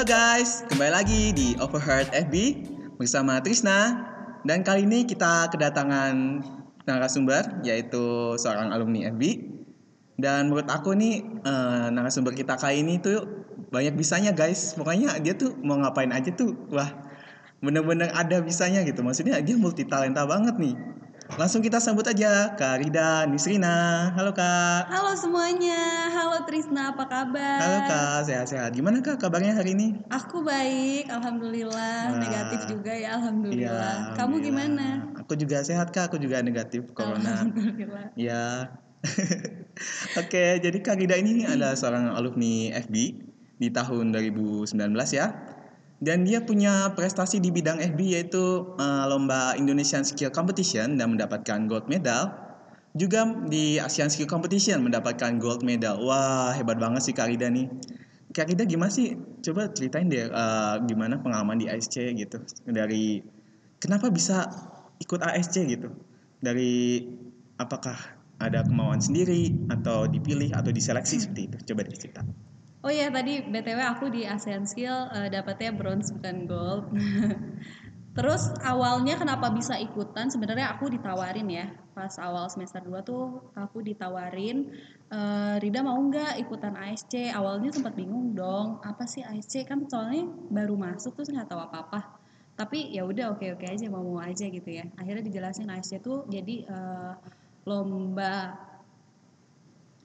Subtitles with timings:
[0.00, 2.34] Halo guys, kembali lagi di Overheard FB
[2.96, 4.00] bersama Trisna.
[4.48, 6.40] Dan kali ini kita kedatangan
[6.88, 9.44] narasumber yaitu seorang alumni FB
[10.16, 14.72] dan menurut aku nih eh, narasumber kita kali ini tuh banyak bisanya guys.
[14.72, 16.88] Pokoknya dia tuh mau ngapain aja tuh wah
[17.60, 19.04] bener-bener ada bisanya gitu.
[19.04, 20.80] Maksudnya dia multi talenta banget nih
[21.38, 27.58] langsung kita sambut aja Kak Rida Nisrina halo Kak Halo semuanya, halo Trisna, apa kabar?
[27.60, 32.14] halo Kak sehat-sehat gimana Kak kabarnya hari ini Aku baik, alhamdulillah.
[32.14, 32.18] Wah.
[32.18, 33.96] Negatif juga ya, alhamdulillah.
[34.12, 34.86] Iya, Kamu gimana?
[35.22, 37.46] Aku juga sehat kak, aku juga negatif corona.
[37.46, 38.06] Alhamdulillah.
[38.18, 38.74] ya.
[40.20, 42.94] Oke, jadi Kak Rida ini adalah seorang alumni FB
[43.56, 44.76] di tahun 2019
[45.14, 45.26] ya.
[46.00, 51.68] Dan dia punya prestasi di bidang FB yaitu eh, lomba Indonesian Skill Competition dan mendapatkan
[51.68, 52.32] gold medal.
[52.96, 56.00] Juga di Asian Skill Competition mendapatkan gold medal.
[56.02, 57.68] Wah, hebat banget sih Kak Rida nih.
[58.32, 59.12] Kak Rida gimana sih?
[59.44, 62.40] Coba ceritain deh eh, gimana pengalaman di ASC gitu.
[62.64, 63.20] Dari
[63.76, 64.48] kenapa bisa
[65.04, 65.92] ikut ASC gitu?
[66.40, 67.04] Dari
[67.60, 68.00] apakah
[68.40, 71.56] ada kemauan sendiri atau dipilih atau diseleksi seperti itu?
[71.68, 72.24] Coba deh cerita.
[72.80, 76.84] Oh iya tadi BTW aku di ASEAN Skill eh, dapatnya bronze bukan gold.
[78.16, 80.32] Terus awalnya kenapa bisa ikutan?
[80.32, 81.68] Sebenarnya aku ditawarin ya.
[81.92, 84.72] Pas awal semester 2 tuh aku ditawarin
[85.12, 87.28] eh, Rida mau nggak ikutan ASC?
[87.28, 88.80] Awalnya sempat bingung dong.
[88.80, 89.68] Apa sih ASC?
[89.68, 92.16] Kan soalnya baru masuk terus nggak tahu apa-apa.
[92.56, 94.88] Tapi ya udah oke-oke aja mau mau aja gitu ya.
[94.96, 97.14] Akhirnya dijelasin ASC tuh jadi eh,
[97.68, 98.56] lomba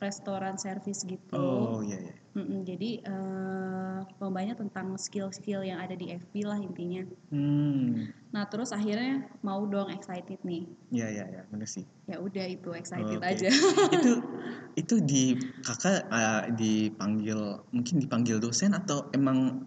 [0.04, 1.39] restoran service gitu.
[1.39, 2.25] Oh iya iya.
[2.36, 7.08] Mm-mm, jadi eh, lombanya tentang skill-skill yang ada di FB lah intinya.
[7.31, 8.11] Hmm.
[8.36, 10.67] Nah terus akhirnya mau dong excited nih.
[10.92, 11.88] Iya iya iya, bener sih.
[12.11, 13.31] Ya udah itu excited Oke.
[13.31, 13.50] aja.
[13.95, 14.11] itu
[14.83, 15.23] itu di
[15.64, 17.39] kakak eh, dipanggil
[17.71, 19.64] mungkin dipanggil dosen atau emang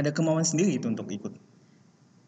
[0.00, 1.36] ada kemauan sendiri itu untuk ikut?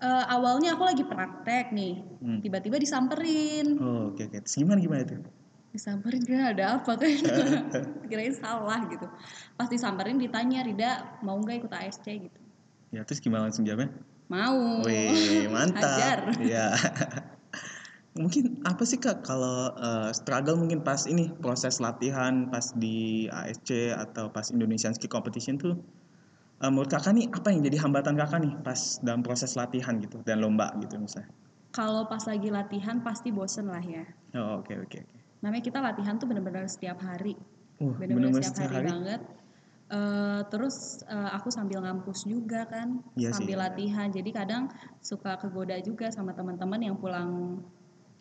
[0.03, 2.45] Eh, awalnya aku lagi praktek nih, Hmm.
[2.45, 3.81] tiba-tiba disamperin.
[3.81, 4.37] Oh oke oke.
[4.45, 5.42] Terus gimana gimana tuh?
[5.73, 7.09] Disamperin kira ada apa kan?
[8.13, 9.09] Kirain salah gitu.
[9.57, 12.41] Pas disamperin ditanya Rida mau nggak ikut ASC gitu.
[12.93, 13.89] Ya terus gimana langsung jawabnya?
[14.29, 14.85] Mau.
[14.85, 15.81] Wih mantap.
[15.81, 16.19] Hajar.
[16.37, 16.67] Iya.
[18.13, 23.97] mungkin apa sih kak kalau eh, struggle mungkin pas ini proses latihan pas di ASC
[23.97, 25.81] atau pas Indonesian Ski Competition tuh
[26.61, 30.21] eh, menurut kakak nih apa yang jadi hambatan kakak nih pas dalam proses latihan gitu
[30.29, 31.33] dan lomba gitu misalnya?
[31.73, 34.05] Kalau pas lagi latihan pasti bosen lah ya.
[34.37, 35.22] Oh oke oke oke.
[35.43, 37.35] Namanya kita latihan tuh bener-bener setiap hari.
[37.83, 39.21] Uh, bener-bener setiap hari, banget.
[39.93, 43.65] Eh, terus eh, aku sambil ngampus juga kan, Iya sih, sambil iya.
[43.69, 44.09] latihan.
[44.09, 44.73] Jadi kadang
[45.05, 47.61] suka kegoda juga sama teman-teman yang pulang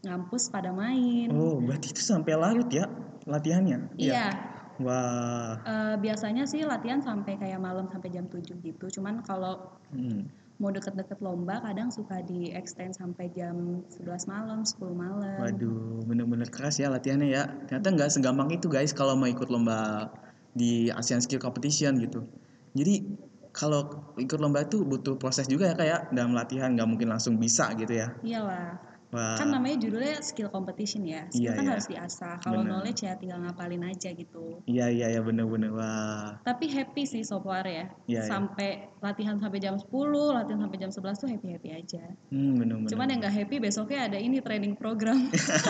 [0.04, 1.32] ngampus pada main.
[1.32, 2.92] Oh berarti itu sampai larut ya
[3.24, 3.88] latihannya?
[3.96, 4.36] Iya,
[4.84, 5.64] Wah.
[5.64, 8.92] eh, biasanya sih latihan sampai kayak malam sampai jam 7 gitu.
[9.00, 10.28] Cuman kalau Hmm.
[10.62, 15.42] Mau deket-deket lomba kadang suka di extend sampai jam 11 malam, 10 malam.
[15.42, 17.50] Waduh, bener-bener keras ya latihannya ya.
[17.66, 20.14] Ternyata nggak segampang itu guys kalau mau ikut lomba
[20.54, 22.30] di ASEAN Skill Competition gitu.
[22.78, 23.10] Jadi
[23.50, 27.74] kalau ikut lomba itu butuh proses juga ya kayak dalam latihan nggak mungkin langsung bisa
[27.74, 28.14] gitu ya.
[28.22, 28.78] Iyalah,
[29.12, 29.36] Wah.
[29.36, 31.28] kan namanya judulnya skill competition ya.
[31.28, 31.72] Skill Iya, kan iya.
[31.76, 32.36] harus diasah.
[32.40, 32.72] Kalau Bener.
[32.80, 34.64] knowledge ya tinggal ngapalin aja gitu.
[34.64, 36.40] Iya iya iya bener-bener wah.
[36.42, 37.92] Tapi happy sih so far ya.
[38.08, 38.22] Iya, iya.
[38.24, 39.92] sampai latihan sampai jam 10,
[40.32, 42.04] latihan sampai jam 11 tuh happy-happy aja.
[42.32, 42.88] Hmm, bener-bener.
[42.88, 45.28] Cuman yang nggak happy besoknya ada ini training program.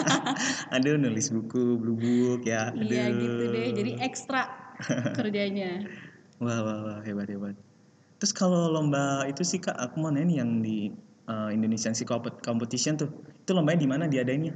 [0.78, 2.70] Aduh nulis buku, blue book ya.
[2.70, 2.86] Aduh.
[2.86, 3.68] iya gitu deh.
[3.74, 4.46] Jadi ekstra
[5.18, 5.82] kerjanya.
[6.38, 7.58] Wah wah wah hebat hebat.
[8.18, 10.94] Terus kalau lomba itu sih kak, aku mau nanya yang di
[11.26, 13.10] uh, Indonesian Compet- Competition tuh,
[13.42, 14.54] itu lombanya di mana diadainnya?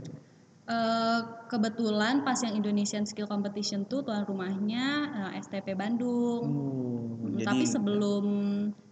[0.66, 4.86] Eh, kebetulan pas yang Indonesian Skill Competition tuh tuan rumahnya
[5.30, 6.42] eh, STP Bandung.
[6.46, 6.86] Oh,
[7.26, 8.26] Mm, jadi Tapi sebelum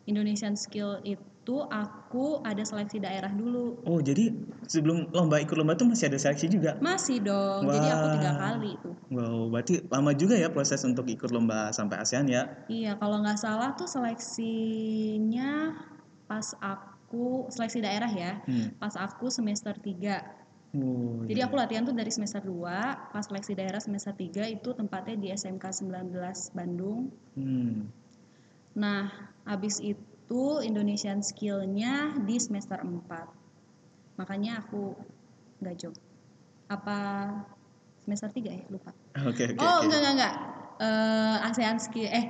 [0.10, 3.78] Indonesian Skill itu aku ada seleksi daerah dulu.
[3.86, 4.34] Oh, jadi
[4.66, 6.78] sebelum lomba ikut lomba tuh masih ada seleksi juga.
[6.82, 7.70] Masih dong.
[7.70, 8.38] Jadi aku tiga Wah.
[8.38, 8.96] kali tuh.
[9.14, 12.44] Wow, berarti lama juga ya proses untuk ikut lomba sampai ASEAN ya.
[12.70, 15.78] Iya, kalau nggak salah tuh seleksinya
[16.26, 16.93] pas aku
[17.50, 18.42] seleksi daerah ya.
[18.46, 18.74] Hmm.
[18.78, 20.44] Pas aku semester 3.
[20.74, 21.46] Oh, Jadi iya.
[21.46, 25.70] aku latihan tuh dari semester 2, pas seleksi daerah semester 3 itu tempatnya di SMK
[25.70, 26.10] 19
[26.58, 27.14] Bandung.
[27.38, 27.94] Hmm.
[28.74, 29.06] Nah,
[29.46, 34.18] habis itu Indonesian Skill-nya di semester 4.
[34.18, 34.98] Makanya aku
[35.62, 35.94] nggak job.
[36.74, 37.30] Apa
[38.02, 38.66] semester 3 ya?
[38.74, 38.90] Lupa.
[39.30, 39.86] Oke, oke, oh, oke.
[39.86, 40.36] enggak enggak enggak.
[40.82, 42.26] Eh, ASEAN Skill eh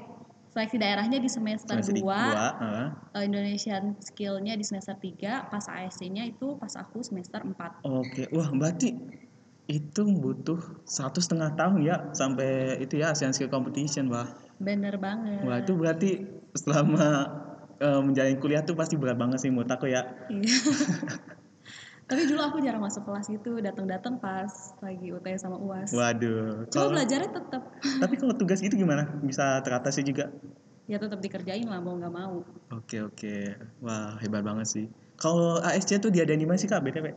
[0.54, 2.88] seleksi daerahnya di semester, Semester 2, dua, heeh.
[3.18, 7.82] eh, Indonesian Skill-nya di semester 3, pas ASC-nya itu pas aku semester 4.
[7.82, 8.94] Oke, wah berarti
[9.66, 14.30] itu butuh satu setengah tahun ya sampai itu ya ASEAN Skill Competition, wah.
[14.62, 15.42] Bener banget.
[15.42, 16.10] Wah itu berarti
[16.54, 17.26] selama
[17.82, 20.06] eh, menjalani kuliah tuh pasti berat banget sih menurut aku ya.
[20.30, 20.54] Iya.
[22.13, 24.45] Tapi dulu aku jarang masuk kelas itu, datang-datang pas
[24.80, 25.89] lagi UTS sama UAS.
[25.92, 26.69] Waduh.
[26.69, 27.62] Cuma Kalau- belajarnya tetap
[27.98, 29.10] tapi kalau tugas itu gimana?
[29.19, 30.30] Bisa teratasi juga?
[30.83, 32.44] ya tetap dikerjain lah mau nggak mau.
[32.69, 33.36] Oke oke.
[33.80, 34.86] Wah hebat banget sih.
[35.15, 37.07] Kalau ASC tuh diadain di mana sih kak BTW?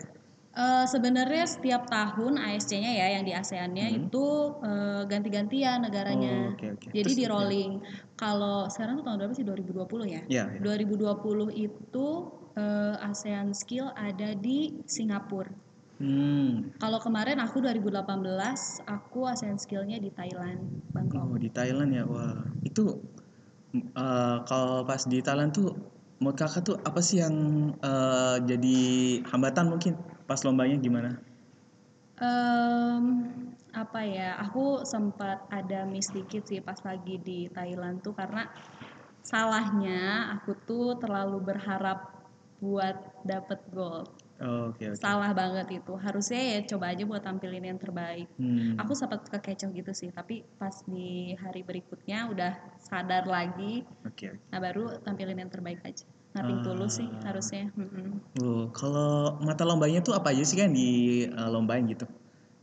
[0.56, 4.06] Eh, sebenarnya setiap tahun ASC-nya ya yang di ASEAN-nya Hmm.
[4.06, 4.24] itu
[4.62, 6.32] eh, ganti-gantian negaranya.
[6.48, 6.88] Oh, oke oke.
[6.88, 7.70] Jadi Terus- di rolling.
[8.14, 10.22] Kalau sekarang tuh tahun berapa sih 2020 ya?
[10.30, 10.44] Ya.
[10.46, 10.62] ya.
[10.62, 12.06] 2020 itu
[12.56, 15.52] eh, ASEAN Skill ada di Singapura.
[15.96, 16.76] Hmm.
[16.76, 20.60] Kalau kemarin aku 2018 aku ASEAN Skill-nya di Thailand,
[20.92, 21.24] Bangkok.
[21.24, 22.04] Oh di Thailand ya.
[22.04, 23.00] Wah itu
[23.76, 25.72] eh, kalau pas di Thailand tuh
[26.20, 27.36] menurut kakak tuh apa sih yang
[27.80, 28.78] eh, jadi
[29.28, 29.96] hambatan mungkin
[30.28, 31.16] pas lombanya gimana?
[32.16, 33.04] Em,
[33.76, 34.36] apa ya?
[34.48, 38.48] Aku sempat ada miss dikit sih pas lagi di Thailand tuh karena
[39.24, 42.15] salahnya aku tuh terlalu berharap
[42.60, 44.08] buat dapet gold.
[44.36, 45.00] Oh, Oke oke.
[45.00, 45.96] Salah banget itu.
[45.96, 48.28] Harusnya ya coba aja buat tampilin yang terbaik.
[48.36, 48.76] Hmm.
[48.76, 53.80] Aku sempat kekecoh gitu sih, tapi pas di hari berikutnya udah sadar lagi.
[54.04, 54.28] Oke.
[54.28, 54.52] oke.
[54.52, 56.04] Nah baru tampilin yang terbaik aja.
[56.36, 57.32] Nothing tulus sih Ah.
[57.32, 57.72] harusnya.
[58.44, 62.04] Oh, kalau mata lombanya tuh apa aja sih kan di eh, lombain gitu?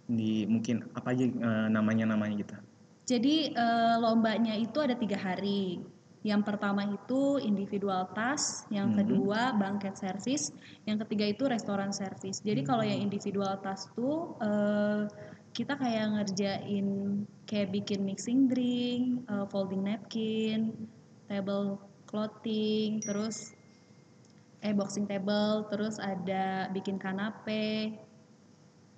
[0.05, 2.53] Di mungkin apa aja eh, namanya namanya gitu?
[3.09, 5.81] Jadi eh, lombanya itu ada tiga hari.
[6.23, 9.03] Yang pertama itu individual task, yang Hmm.
[9.03, 10.55] kedua banquet service,
[10.87, 12.39] yang ketiga itu restoran service.
[12.39, 15.03] Jadi kalau yang individual task tuh eh,
[15.51, 16.87] kita kayak ngerjain
[17.43, 20.71] kayak bikin mixing drink, eh, folding napkin,
[21.27, 21.77] table
[22.07, 23.51] clothing, terus
[24.63, 27.99] eh boxing table, terus ada bikin kanape,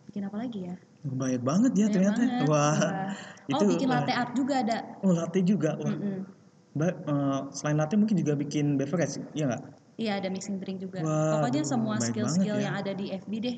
[0.06, 0.78] bikin apa lagi ya?
[1.02, 2.22] Banyak banget ya Banyak ternyata.
[2.22, 2.46] banget.
[2.46, 2.78] Wah.
[2.78, 3.10] Wah.
[3.46, 3.98] Oh Itu, bikin wah.
[4.02, 4.78] latte art juga ada.
[5.02, 5.74] Oh latte juga.
[5.82, 5.90] Wah.
[5.90, 6.18] Mm-mm.
[6.22, 6.35] Ba-
[6.84, 9.64] eh, selain latte mungkin juga bikin beverage, iya nggak?
[9.96, 11.00] Iya ada mixing drink juga.
[11.04, 12.68] Wah, Pokoknya semua skill-skill ya.
[12.68, 13.58] yang ada di FB deh.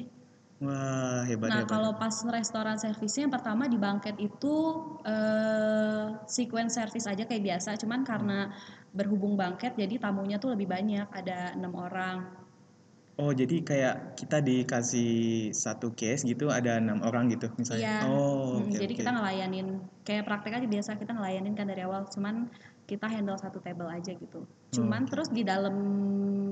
[0.58, 1.69] Wah hebat nah hebat.
[1.69, 4.54] kalau pas restoran servisnya yang pertama di banket itu
[5.06, 7.78] eh sequence service aja kayak biasa.
[7.78, 8.50] Cuman karena
[8.90, 11.06] berhubung banket jadi tamunya tuh lebih banyak.
[11.13, 12.18] Ada enam orang.
[13.18, 18.06] Oh jadi kayak kita dikasih satu case gitu ada enam orang gitu misalnya.
[18.06, 18.10] Iya.
[18.10, 19.02] Oh oke jadi oke.
[19.02, 19.68] kita ngelayanin
[20.06, 22.06] kayak praktek aja biasa kita ngelayanin kan dari awal.
[22.10, 22.50] Cuman
[22.88, 24.48] kita handle satu table aja gitu.
[24.72, 25.12] Cuman Oke.
[25.12, 25.75] terus di dalam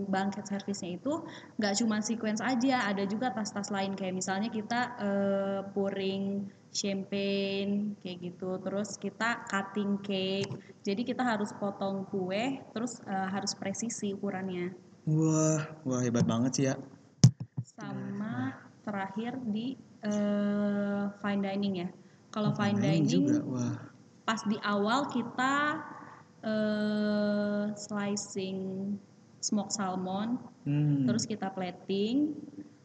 [0.06, 1.24] banket service-nya itu
[1.58, 6.46] nggak cuma sequence aja, ada juga tas-tas lain kayak misalnya kita eh, pouring
[6.76, 8.60] champagne kayak gitu.
[8.60, 10.52] Terus kita cutting cake.
[10.84, 14.76] Jadi kita harus potong kue, terus eh, harus presisi ukurannya.
[15.08, 16.76] Wah wah hebat banget sih ya.
[17.64, 21.90] Sama terakhir di eh, fine dining ya.
[22.30, 23.40] Kalau Oh, fine main dining juga.
[23.48, 23.76] Wah.
[24.26, 25.78] pas di awal kita
[26.46, 28.60] eh, slicing
[29.42, 31.06] smoked salmon, Hmm.
[31.06, 32.34] terus kita plating,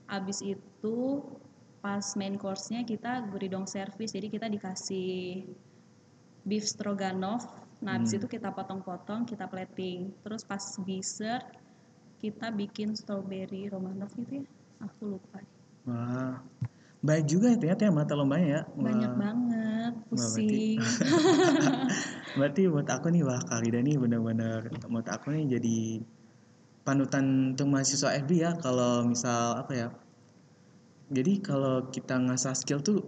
[0.05, 0.97] abis itu
[1.81, 5.49] pas main course-nya kita guridong service, jadi kita dikasih
[6.45, 7.49] beef stroganoff,
[7.81, 8.19] nah abis Hmm.
[8.21, 11.45] itu kita potong-potong, kita plating, terus pas dessert
[12.21, 14.47] kita bikin strawberry romanov gitu ya,
[14.85, 15.41] aku lupa.
[15.89, 16.37] Wah.
[17.01, 18.63] Baik juga ya ternyata ya mata lombanya ya.
[18.77, 18.85] Wah.
[18.85, 20.77] Banyak banget, berarti- pusing.
[22.37, 25.79] Berarti buat aku nih wah Kak Rida nih benar-benar menurut aku nih jadi
[26.87, 29.89] panutan untuk mahasiswa FB ya kalau misal apa ya.
[31.11, 33.03] Jadi kalau kita ngasah skill tuh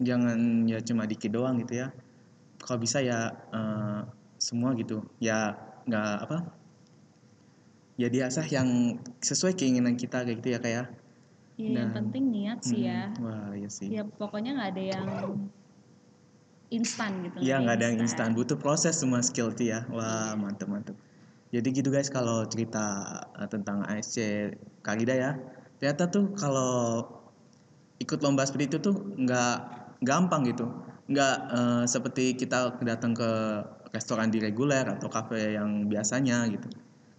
[0.00, 1.92] jangan ya cuma dikit doang gitu ya.
[2.64, 4.00] Kalau bisa ya eh,
[4.40, 5.04] semua gitu.
[5.20, 5.52] Ya
[5.84, 6.38] nggak apa?
[8.00, 10.86] Ya diasah yang sesuai keinginan kita kayak gitu ya kayak.
[11.60, 13.12] Ya, yang Dan- penting niat sih ya.
[13.20, 13.92] Wah iya sih.
[13.92, 15.06] Ya pokoknya nggak ada yang
[16.72, 17.36] instan gitu.
[17.44, 19.84] Iya nggak ada yang instan, butuh proses semua skill tuh ya.
[19.92, 20.96] Wah mantep mantep.
[21.52, 24.48] Jadi gitu guys kalau cerita eh, tentang ASC
[24.80, 25.30] Karida ya,
[25.76, 27.04] ternyata tuh kalau
[28.00, 29.56] ikut lomba seperti itu tuh nggak
[30.00, 30.64] gampang gitu,
[31.12, 33.30] nggak eh, seperti kita datang ke
[33.92, 36.72] restoran di reguler atau kafe yang biasanya gitu.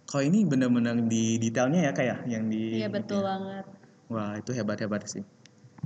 [0.04, 3.64] Kalau ini bener-bener di detailnya ya kayak yang di Iya betul banget.
[4.10, 5.24] Wah itu hebat-hebat sih.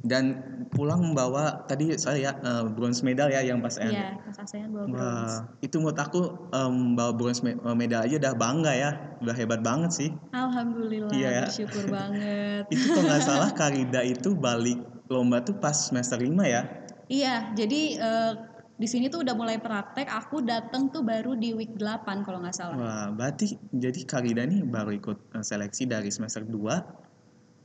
[0.05, 0.25] Dan
[0.71, 3.93] pulang membawa tadi saya ya eh, bronze medal ya yang pas ASEAN.
[3.93, 5.03] Iya, pas ASEAN bawa bronze.
[5.03, 8.91] Wah, itu menurut aku em, bawa bronze me- eh, medal aja udah bangga ya,
[9.21, 10.11] udah hebat banget sih.
[10.31, 11.43] Alhamdulillah Iya ya.
[11.49, 12.65] bersyukur banget.
[12.71, 14.79] Itu kalau nggak salah Karida itu balik
[15.09, 16.63] lomba tuh pas semester 5 ya.
[17.09, 18.33] Iya, jadi eh,
[18.79, 20.07] di sini tuh udah mulai praktek.
[20.07, 22.77] Aku datang tuh baru di week 8 kalau nggak salah.
[22.77, 27.08] Wah, berarti jadi Karida nih baru ikut eh, seleksi dari semester 2,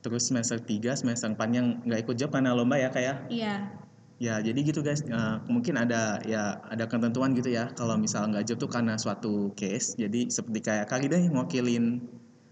[0.04, 3.32] terus semester 3, semester 4 yang nggak ikut job karena lomba ya kayak.
[3.32, 3.72] Iya.
[4.20, 5.00] Ya, jadi gitu guys.
[5.02, 7.72] Eh, mungkin ada ya ada ketentuan gitu ya.
[7.72, 9.96] Kalau misal nggak job tuh karena suatu case.
[9.96, 12.04] Jadi seperti kayak Kak Rida nih mewakilin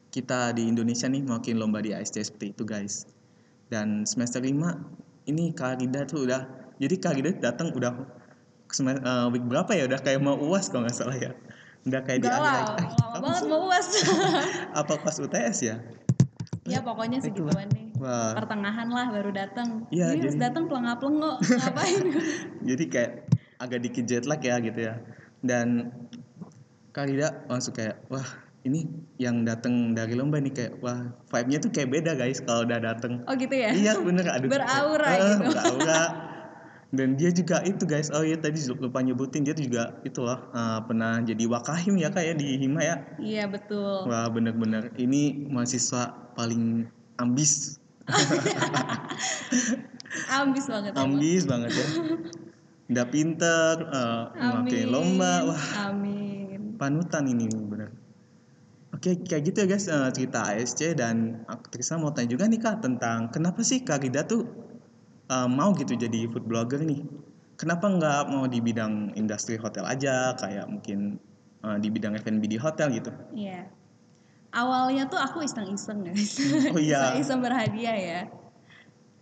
[0.10, 3.08] kita di Indonesia nih mewakilin lomba di ASC seperti itu guys.
[3.68, 4.52] Dan semester 5
[5.26, 6.44] ini Kak Rida tuh udah
[6.76, 7.94] jadi Kak Rida datang udah
[8.68, 9.88] sem- eh, week berapa ya?
[9.88, 11.32] Udah kayak mau UAS kalau nggak salah ya.
[11.82, 13.88] Udah kayak di Enggak lah, akhir- lama Apa banget mau uas.
[14.72, 15.76] apa pas UTS ya?
[16.64, 17.90] Ya pokoknya Itu segituan nih.
[17.98, 18.34] Wah.
[18.34, 19.86] Pertengahan lah baru datang.
[19.90, 21.36] Iya, Ini jadi- datang pelengap-pelengok.
[21.40, 22.02] Ngapain?
[22.70, 23.12] jadi kayak
[23.58, 24.98] agak dikit jet lag ya gitu ya
[25.40, 25.94] dan
[26.90, 28.26] Kak Rida langsung kayak wah
[28.62, 32.78] ini yang datang dari lomba nih kayak wah vibe-nya tuh kayak beda guys kalau udah
[32.78, 33.70] datang oh gitu ya?
[33.72, 35.46] iya bener aduh Beraura Eh, gitu.
[35.48, 36.02] beraura
[36.92, 40.80] dan dia juga itu guys oh iya tadi lupa nyebutin dia juga itu loh eh,
[40.84, 44.06] pernah jadi wakahim ya kayak di Hima ya Iya betul.
[44.06, 46.84] wah bener-bener ini mahasiswa paling
[47.16, 47.80] ambis
[50.30, 50.92] Ambis banget.
[50.92, 51.16] emang.
[51.16, 51.88] ambis banget ya
[52.92, 53.74] udah pinter
[54.36, 54.92] memakai Amin.
[54.92, 56.76] lomba wah Amin.
[56.76, 57.90] panutan ini bener
[58.92, 62.60] Oke kayak gitu ya guys eh, cerita ASC dan aku Trisa mau tanya juga nih
[62.60, 64.44] kak tentang kenapa sih Kak Rida tuh
[65.32, 67.02] eh, mau gitu jadi food blogger nih
[67.56, 71.16] kenapa nggak mau di bidang industri hotel aja kayak mungkin
[71.64, 73.70] eh, di bidang F&B di hotel gitu Iya.
[74.52, 76.36] Awalnya tuh aku iseng-iseng guys.
[76.76, 77.16] Oh iya.
[77.24, 78.22] iseng berhadiah ya.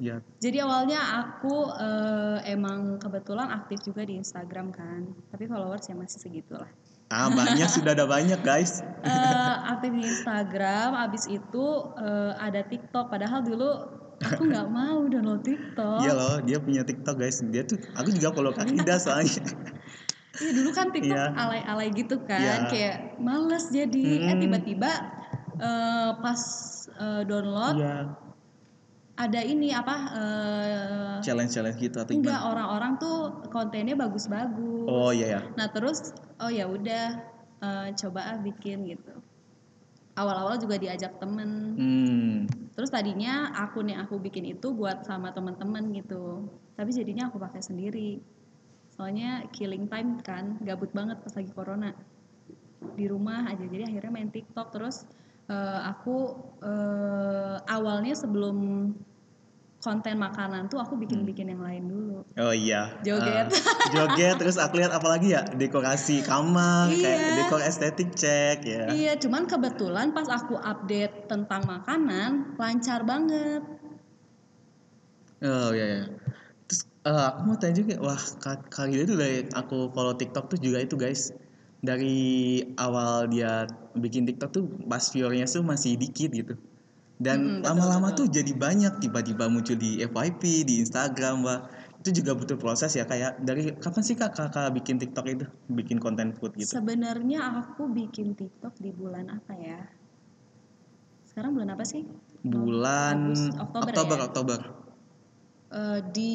[0.02, 5.06] ya Jadi awalnya aku eh, emang kebetulan aktif juga di Instagram kan.
[5.30, 6.70] Tapi followers ya masih segitu lah.
[7.10, 11.66] ah banyak sudah ada banyak guys Eh, aktif di Instagram, abis itu
[12.02, 13.14] eh, ada TikTok.
[13.14, 13.70] Padahal dulu
[14.20, 16.00] aku nggak mau download TikTok.
[16.02, 19.40] iya loh dia punya TikTok guys dia tuh aku juga follow Kak Rida soalnya
[20.40, 21.36] Iya dulu kan TikTok Iya.
[21.36, 22.56] alay-alay gitu kan, Iya.
[22.70, 24.30] kayak males jadi.
[24.30, 24.40] Eh Mm.
[24.40, 24.92] tiba-tiba
[25.58, 26.42] eh, pas
[26.96, 28.14] eh, download iya
[29.16, 29.96] ada ini apa?
[30.16, 34.88] eh, challenge challenge gitu atau enggak orang-orang tuh kontennya bagus-bagus.
[34.88, 37.06] oh iya ya Nah terus oh ya udah
[37.60, 39.12] eh, coba ah bikin gitu.
[40.20, 41.50] Awal-awal juga diajak temen.
[41.80, 42.36] hmm
[42.76, 46.48] Terus tadinya akun yang aku bikin itu buat sama temen-temen gitu.
[46.80, 48.20] Tapi jadinya aku pakai sendiri.
[48.96, 51.92] Soalnya killing time kan, gabut banget pas lagi corona.
[52.96, 53.64] Di rumah aja.
[53.68, 55.04] Jadi akhirnya main TikTok terus
[55.52, 58.92] eh, aku eh, awalnya sebelum
[59.80, 62.20] konten makanan tuh aku bikin-bikin yang lain dulu.
[62.36, 63.00] Oh iya.
[63.00, 63.48] Joget.
[63.48, 67.36] Ah, joget terus aku lihat apalagi ya dekorasi kamar kayak Iya.
[67.40, 68.84] dekor estetik cek ya.
[68.92, 73.64] Iya, cuman kebetulan pas aku update tentang makanan lancar banget.
[75.40, 76.04] Oh iya iya.
[76.68, 78.20] Terus eh, aku mau tanya juga, wah
[78.92, 81.32] Gida itu dari aku follow TikTok tuh juga itu guys.
[81.80, 83.64] Dari awal dia
[83.96, 86.60] bikin TikTok tuh pas viewernya tuh masih dikit gitu.
[87.20, 91.68] Dan lama-lama tuh jadi banyak tiba-tiba muncul di FYP, di Instagram, wah.
[92.00, 95.46] Itu juga butuh proses ya kayak dari kapan sih Kak Kakak bikin TikTok itu?
[95.68, 96.80] Bikin konten food gitu.
[96.80, 99.84] Sebenarnya aku bikin TikTok di bulan apa ya?
[101.28, 102.08] Sekarang bulan apa sih?
[102.40, 104.24] Bulan Agustus, Oktober Oktober, ya?
[104.24, 104.60] Oktober.
[105.76, 106.34] Eh, di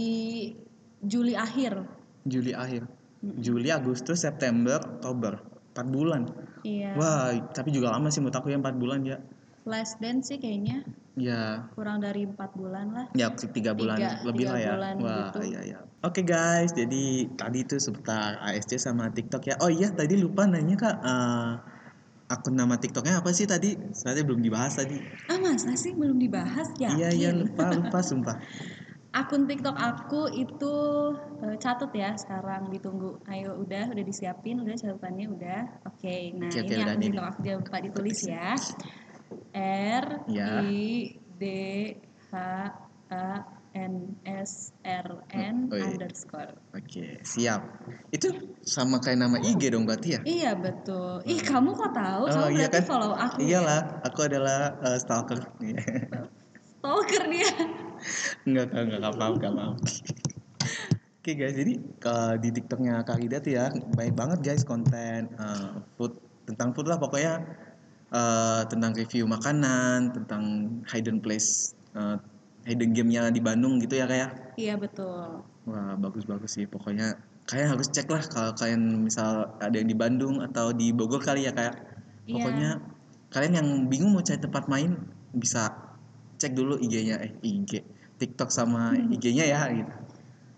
[1.00, 1.81] Juli akhir.
[2.29, 2.85] Juli akhir.
[3.25, 3.41] Mm-mm.
[3.41, 5.41] Juli, Agustus, September, Oktober.
[5.75, 6.29] 4 bulan.
[6.62, 6.93] Iya.
[6.95, 9.17] Wah, tapi juga lama sih menurut aku ya 4 bulan ya.
[9.64, 13.06] Flash dance sih kayaknya Ya, kurang dari empat bulan lah.
[13.14, 14.73] ya tiga bulan Tiga- lebih tiga lah ya.
[14.75, 15.38] bulan Wah, gitu.
[15.47, 15.78] iya iya.
[16.02, 19.54] Oke guys, jadi tadi tuh seputar ASC sama TikTok ya.
[19.62, 20.97] Oh iya, tadi lupa nanya Kak.
[21.00, 21.50] eh,
[22.26, 23.78] akun nama TikToknya apa sih tadi?
[23.94, 24.99] Soalnya belum dibahas tadi.
[25.30, 26.90] Ah masa sih belum dibahas ya?
[26.90, 28.37] Iya iya lupa lupa sumpah.
[29.14, 30.75] Akun TikTok aku itu
[31.40, 33.23] eh, catat ya sekarang ditunggu.
[33.30, 35.61] Ayo udah udah disiapin, udah catatannya udah.
[35.87, 37.02] Oke, nah Oke, oke, ini akun.
[37.06, 38.50] TikTok aku jangan lupa ditulis ya.
[39.56, 40.66] R Ya.
[40.66, 41.42] I D
[42.28, 42.34] H
[43.11, 43.26] A
[43.75, 45.99] N S R N Oh, iya.
[45.99, 46.54] underscore.
[46.75, 47.62] Oke, siap.
[48.11, 48.30] Itu
[48.62, 50.20] sama kayak nama IG dong berarti ya?
[50.23, 51.23] Iya betul.
[51.26, 52.23] Ih kamu kok tahu?
[52.26, 52.84] Oh, kamu iya berarti kan?
[52.87, 53.38] follow aku.
[53.42, 53.46] ya?
[53.58, 55.38] Iyalah, aku adalah eh, stalker.
[56.78, 57.50] Stalker dia.
[58.46, 59.75] Enggak, enggak, enggak, paham, enggak paham.
[61.25, 65.68] Oke guys, jadi ke- di TikToknya Kak Rida tuh ya baik banget guys konten eh,
[65.96, 67.40] food tentang food lah pokoknya
[68.14, 70.42] eh, tentang review makanan, tentang
[70.87, 72.16] hidden place, eh,
[72.64, 74.54] hidden gamenya di Bandung gitu ya kayak.
[74.54, 75.42] Iya betul.
[75.66, 80.40] Wah bagus-bagus sih pokoknya kalian harus cek lah kalau kalian misal ada yang di Bandung
[80.40, 81.75] atau di Bogor kali ya kayak.
[82.25, 82.33] Iya.
[82.38, 82.71] Pokoknya
[83.35, 84.94] kalian yang bingung mau cari tempat main
[85.35, 85.75] bisa
[86.38, 87.83] cek dulu IG-nya eh IG
[88.14, 89.92] TikTok sama IG-nya ya gitu.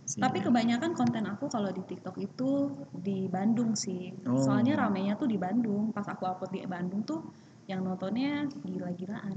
[0.07, 4.15] Si- Tapi kebanyakan konten aku kalau di TikTok itu di Bandung sih.
[4.23, 4.39] Oh.
[4.39, 5.91] Soalnya ramenya tuh di Bandung.
[5.91, 7.27] Pas aku upload di Bandung tuh
[7.67, 9.37] yang nontonnya gila-gilaan.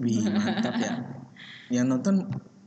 [0.00, 0.94] Wih mantap ya.
[1.72, 2.14] Yang nonton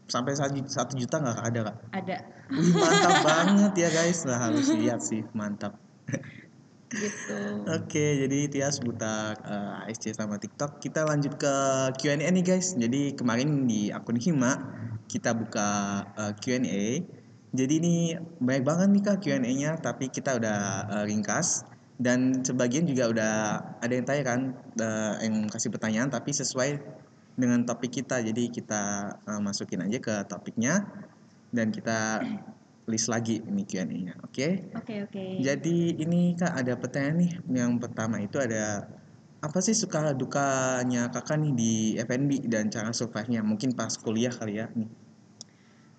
[0.09, 2.17] sampai satu juta nggak ada kak ada
[2.49, 5.77] Wih mantap banget ya guys lah harus lihat sih mantap
[6.89, 10.81] gitu Oke, jadi Tias buta eh, ASC sama TikTok.
[10.81, 11.53] Kita lanjut ke
[12.01, 12.73] Q&A nih guys.
[12.73, 14.57] Jadi kemarin di akun Hima
[15.05, 15.69] kita buka
[16.17, 17.05] eh, Q&A.
[17.53, 21.61] Jadi ini banyak banget nih kak Q&A-nya, tapi kita udah eh, ringkas
[21.99, 23.33] dan sebagian juga udah
[23.83, 24.39] ada yang tanya kan
[24.79, 26.79] eh, yang kasih pertanyaan tapi sesuai
[27.35, 28.23] dengan topik kita.
[28.23, 30.79] Jadi kita eh, masukin aja ke topiknya
[31.51, 32.23] dan kita
[32.87, 34.15] list lagi ini Q&A-nya.
[34.23, 34.71] Oke?
[34.73, 37.31] oke oke Jadi ini kak ada pertanyaan nih.
[37.51, 38.87] Yang pertama itu ada
[39.39, 43.43] apa sih suka dukanya kakak nih di FNB dan cara survive-nya?
[43.43, 44.87] Mungkin pas kuliah kali ya nih.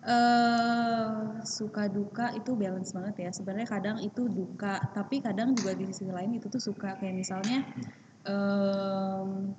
[0.00, 1.08] Eh
[1.44, 6.08] suka duka itu balance banget ya sebenarnya kadang itu duka tapi kadang juga di sisi
[6.08, 7.68] lain itu tuh suka kayak misalnya
[8.24, 9.52] em,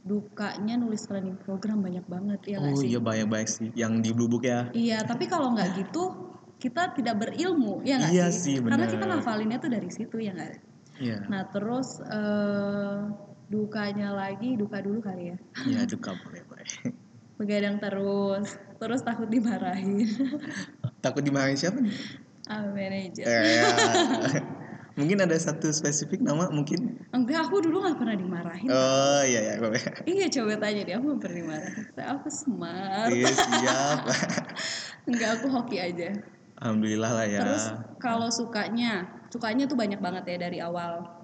[0.00, 4.16] dukanya nulis running program banyak banget ya oh sih iya banyak banyak sih yang di
[4.16, 4.72] Blue Book ya.
[4.72, 8.58] Iya, tapi kalau nggak gitu kita tidak berilmu, ya nggak Iya sih?
[8.58, 10.52] sih, Karena kita ngafalinnya tuh dari situ ya nggak.
[10.98, 11.18] Iya.
[11.30, 12.98] Nah terus eh,
[13.46, 15.36] dukanya lagi, duka dulu kali ya.
[15.68, 16.66] Iya duka boleh boleh.
[17.38, 20.06] Begadang terus, terus takut dimarahin.
[21.04, 21.94] Takut dimarahin siapa nih?
[22.48, 23.22] Ah manajer.
[23.26, 24.40] Eh,
[24.98, 26.98] mungkin ada satu spesifik nama mungkin.
[27.14, 28.68] Enggak, aku dulu nggak pernah dimarahin.
[28.70, 29.82] Oh iya iya boleh.
[30.08, 31.84] Iya coba tanya dia, aku nggak pernah dimarahin.
[31.98, 33.10] Aku smart.
[33.14, 34.00] Iya siap.
[35.10, 36.08] Enggak, aku hoki aja.
[36.58, 37.40] Alhamdulillah lah ya.
[37.46, 37.64] Terus
[38.02, 41.17] kalau sukanya, sukanya tuh banyak banget ya dari awal.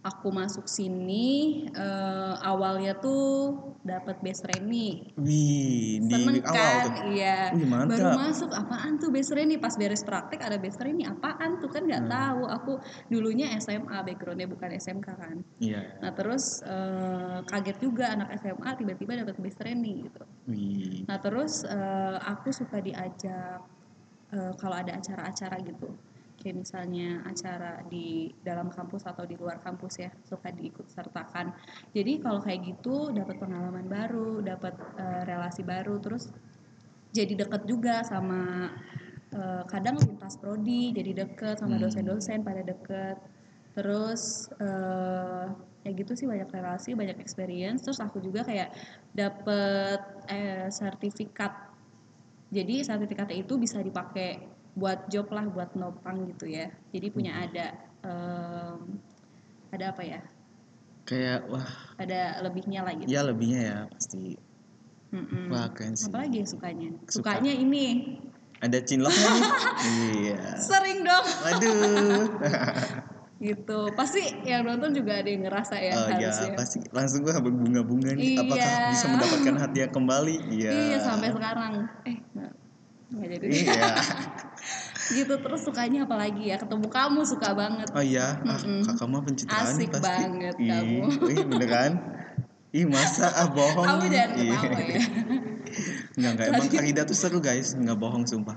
[0.00, 1.28] Aku masuk sini
[1.68, 3.52] eh, awalnya tuh
[3.84, 5.12] dapat best reni.
[5.12, 6.84] Wih di Seneng awal kan?
[6.88, 7.04] tuh.
[7.12, 7.38] Iya.
[7.52, 7.92] Wih, mantap.
[7.92, 11.84] Baru masuk apaan tuh best reni pas beres praktek ada best reni apaan tuh kan
[11.84, 12.12] nggak Hmm.
[12.16, 12.42] tahu.
[12.48, 12.72] Aku
[13.12, 15.36] dulunya SMA backgroundnya bukan SMK kan.
[15.60, 16.00] Iya.
[16.00, 20.24] Nah terus eh, kaget juga anak SMA tiba-tiba dapat best reni gitu.
[20.48, 21.04] Wih.
[21.04, 23.60] Nah terus eh, aku suka diajak
[24.32, 25.92] eh, kalau ada acara-acara gitu,
[26.40, 31.52] kayak misalnya acara di dalam kampus atau di luar kampus ya, suka diikut sertakan.
[31.92, 36.32] Jadi kalau kayak gitu dapat pengalaman baru, dapat eh, relasi baru, terus
[37.12, 38.72] jadi deket juga sama
[39.30, 41.84] eh, kadang lintas prodi, jadi deket sama Hmm.
[41.84, 43.20] dosen-dosen pada deket.
[43.76, 45.46] Terus eh
[45.80, 47.84] ya gitu sih banyak relasi, banyak experience.
[47.86, 48.74] Terus aku juga kayak
[49.14, 50.00] dapet
[50.32, 51.52] eh, sertifikat.
[52.50, 56.70] Jadi sertifikatnya itu bisa dipakai buat job lah, buat nopang gitu ya.
[56.94, 57.66] Jadi punya ada
[58.06, 58.98] em,
[59.70, 60.20] ada apa ya?
[61.06, 61.66] Kayak wah
[61.98, 63.08] Ada lebihnya lah gitu.
[63.10, 64.38] ya lebihnya ya pasti.
[65.10, 65.50] Mm-mm.
[65.50, 66.06] Wah keren sih.
[66.06, 66.90] Apalagi ya sukanya?
[67.10, 67.34] Suka.
[67.34, 68.14] Sukanya ini.
[68.60, 69.50] Ada cinloknya nih.
[70.22, 70.38] iya.
[70.60, 72.24] Sering dong Waduh.
[73.50, 73.80] gitu.
[73.96, 76.52] Pasti yang nonton juga ada yang ngerasa ya oh ya harusnya.
[76.54, 78.36] pasti langsung gua berbunga-bunga nih.
[78.36, 78.42] Iya.
[78.44, 80.36] Apakah bisa mendapatkan hati yang kembali?
[80.52, 80.70] Iya.
[80.70, 81.72] Iya sampai sekarang.
[82.06, 82.16] Eh
[83.10, 83.46] nggak jadi.
[83.50, 83.82] Iya.
[85.10, 87.88] gitu terus sukanya apalagi ya ketemu kamu suka banget.
[87.92, 88.86] Oh iya, ah, Mm-mm.
[88.86, 90.06] kakak mah pencitraan Asik pasti.
[90.06, 90.98] banget Ih, kamu.
[91.26, 91.92] Ih, beneran?
[92.70, 95.02] Ih masa ah bohong Kamu jangan ketawa ya.
[96.14, 98.54] Enggak enggak emang Karida tuh seru guys, enggak bohong sumpah.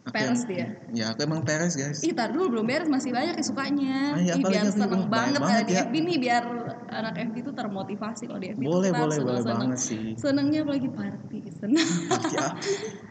[0.00, 0.80] Aku Peres dia.
[0.96, 2.00] Ya aku emang peres guys.
[2.00, 3.96] Ih, tar dulu belum beres masih banyak yang sukanya.
[4.16, 4.72] Ah, iya, Ih, biar apa?
[4.72, 5.84] seneng banget, banget ada di ya.
[5.84, 6.44] FB nih biar
[6.88, 10.16] anak FB itu termotivasi kalau di FB tuh Boleh ntar boleh boleh banget sih.
[10.16, 11.88] Senengnya apalagi party, seneng.
[12.08, 12.56] Pasti apa?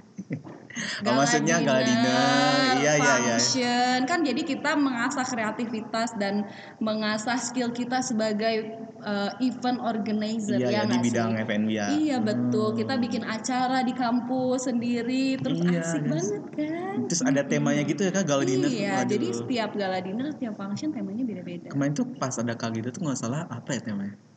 [0.69, 2.77] Oh, Gala maksudnya gala dinner.
[2.77, 3.35] Iya iya iya.
[3.41, 3.97] function.
[4.05, 6.45] Kan jadi kita mengasah kreativitas dan
[6.77, 11.31] mengasah skill kita sebagai uh, event organizer Iya ya ya di bidang?
[11.41, 11.85] FNB ya.
[11.89, 12.77] Iya betul.
[12.77, 16.95] Kita bikin acara di kampus sendiri, terus Iya, asik banget kan?
[17.09, 18.69] Terus ada temanya gitu ya kak gala dinner.
[18.69, 21.67] Iya, jadi setiap gala dinner, setiap function temanya beda-beda.
[21.73, 24.28] Kemarin tuh pas ada Karida tuh nggak salah apa ya temanya?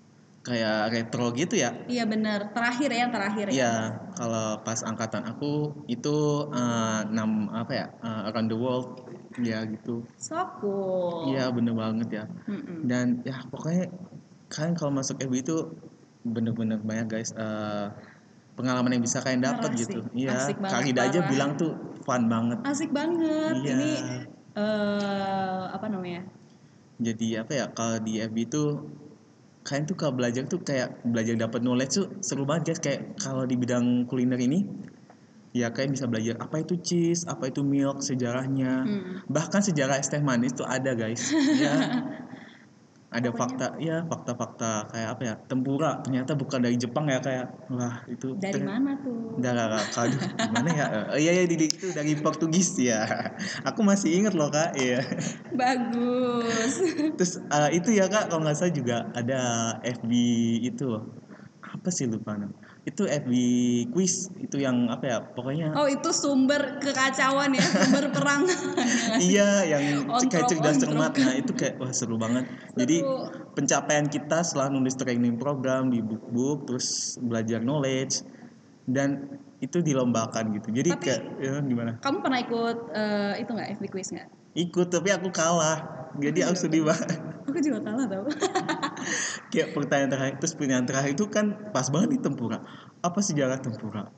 [0.42, 1.70] Kayak retro gitu ya.
[1.86, 2.50] Iya benar.
[2.50, 3.54] Terakhir ya, yang terakhir ya.
[3.54, 3.74] Iya,
[4.18, 6.50] kalau pas angkatan aku itu
[7.06, 9.06] enam apa ya eh, around the world
[9.38, 10.02] ya gitu.
[10.18, 11.30] So cool.
[11.30, 12.24] Iya bener banget ya.
[12.50, 12.84] Mm-mm.
[12.84, 13.86] Dan ya pokoknya
[14.50, 15.56] kalian kalau masuk FB itu
[16.26, 17.86] bener-bener banyak guys eh,
[18.58, 20.04] pengalaman yang bisa kalian dapat gitu.
[20.10, 22.58] Iya, Kak Rida aja bilang tuh fun banget.
[22.66, 23.62] Asik banget.
[23.62, 23.74] Iya.
[23.78, 23.92] Ini
[24.58, 26.26] eh apa namanya?
[27.00, 28.62] Jadi apa ya kalau di FB itu
[29.62, 33.46] kalian tuh kalau belajar tuh kayak belajar dapat knowledge tuh seru banget guys kayak kalau
[33.46, 34.66] di bidang kuliner ini
[35.52, 38.88] ya kalian bisa belajar apa itu cheese, apa itu milk, sejarahnya.
[38.88, 39.14] Hmm.
[39.28, 41.28] Bahkan sejarah es teh manis tuh ada guys.
[41.62, 41.76] ya.
[43.12, 45.34] Ada fakta, ya fakta-fakta kayak apa ya?
[45.44, 49.36] Tempura ternyata bukan dari Jepang ya kayak wah itu Dari ter- mana tuh?
[49.36, 50.86] Kak, aduh, gimana ya?
[51.12, 53.04] Oh, iya, iya, di, itu dari Portugis ya.
[53.68, 54.76] Aku masih inget loh, Kak.
[54.76, 55.00] Iya.
[55.60, 56.72] Bagus.
[57.20, 59.36] Terus eh, itu ya, Kak, kalau nggak salah juga ada
[59.84, 60.12] FB
[60.68, 60.84] itu
[61.62, 62.56] apa sih lupa nama.
[62.82, 63.30] Itu FB
[63.94, 65.18] quiz itu yang apa ya?
[65.22, 68.42] Pokoknya Oh itu sumber kekacauan ya, sumber perang.
[69.22, 71.14] iya yang kayak cerdas cermat.
[71.14, 72.50] Nah, itu kayak wah seru banget.
[72.74, 73.30] Jadi Seru.
[73.54, 78.26] pencapaian kita setelah nulis training program di book-book terus belajar knowledge
[78.82, 79.30] dan
[79.62, 80.74] itu dilombakan gitu.
[80.74, 82.02] Jadi Tapi- kayak ya, gimana?
[82.02, 84.41] Kamu pernah ikut eh, itu nggak FB quiz nggak?
[84.52, 86.10] Ikut tapi aku kalah.
[86.20, 87.18] Jadi aku sedih banget.
[87.48, 88.26] Aku juga kalah tau.
[89.52, 92.64] kayak pertanyaan terakhir terus pertanyaan terakhir itu kan pas banget di tempura
[93.04, 94.08] apa sejarah tempura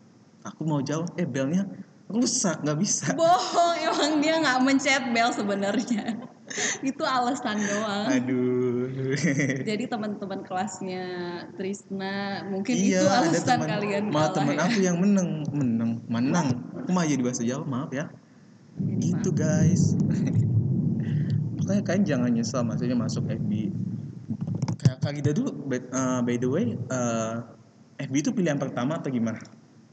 [0.47, 1.67] aku mau jawab eh belnya
[2.07, 6.21] rusak nggak bisa Bohong, emang dia nggak mencet bel sebenarnya.
[6.85, 8.05] itu alasan doang.
[8.05, 8.93] aduh
[9.65, 11.05] Jadi teman-teman kelasnya
[11.57, 14.63] Trisna mungkin iya itu ada alasan teman kalian malah kalah teman ya.
[14.69, 18.13] aku yang menang menang menang aku mah jadi bahasa Jawa maaf ya
[19.01, 19.95] gitu guys
[21.59, 23.73] makanya kalian jangan nyesal maksudnya masuk FB
[24.81, 27.45] kayak Kak Gida dulu by, uh, by the way uh,
[27.99, 29.41] FB itu pilihan pertama atau gimana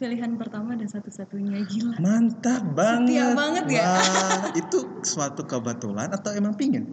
[0.01, 2.01] Pilihan pertama dan satu-satunya gila.
[2.01, 3.21] Mantap banget.
[3.21, 3.85] Setia banget ya.
[3.85, 6.89] Wah, itu suatu kebetulan atau emang pingin?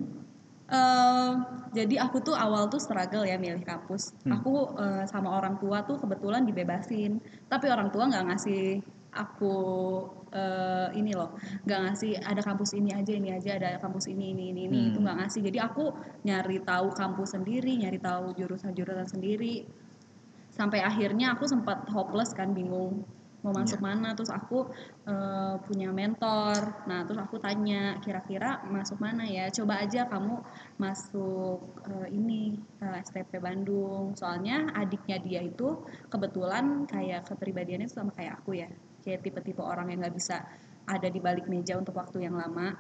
[0.69, 1.31] Eh,
[1.73, 4.13] jadi aku tuh awal tuh struggle ya milih kampus.
[4.29, 4.37] Hmm.
[4.37, 8.85] Aku eh, sama orang tua tuh kebetulan dibebasin, tapi orang tua nggak ngasih
[9.17, 9.57] aku
[10.33, 14.55] eh, ini loh, nggak ngasih ada kampus ini aja ini aja ada kampus ini ini
[14.55, 14.89] ini, ini Hmm.
[14.93, 15.41] itu nggak ngasih.
[15.49, 15.85] Jadi aku
[16.25, 19.65] nyari tahu kampus sendiri, nyari tahu jurusan-jurusan sendiri.
[20.53, 23.07] Sampai akhirnya aku sempat hopeless kan bingung
[23.39, 24.67] mau masuk mana terus aku
[25.07, 30.43] eh, punya mentor nah terus aku tanya kira-kira masuk mana ya coba aja kamu
[30.83, 38.43] masuk eh, ini eh, STP Bandung soalnya adiknya dia itu kebetulan kayak kepribadiannya sama kayak
[38.43, 38.69] aku ya
[39.09, 40.45] kayak tipe-tipe orang yang nggak bisa
[40.85, 42.77] ada di balik meja untuk waktu yang lama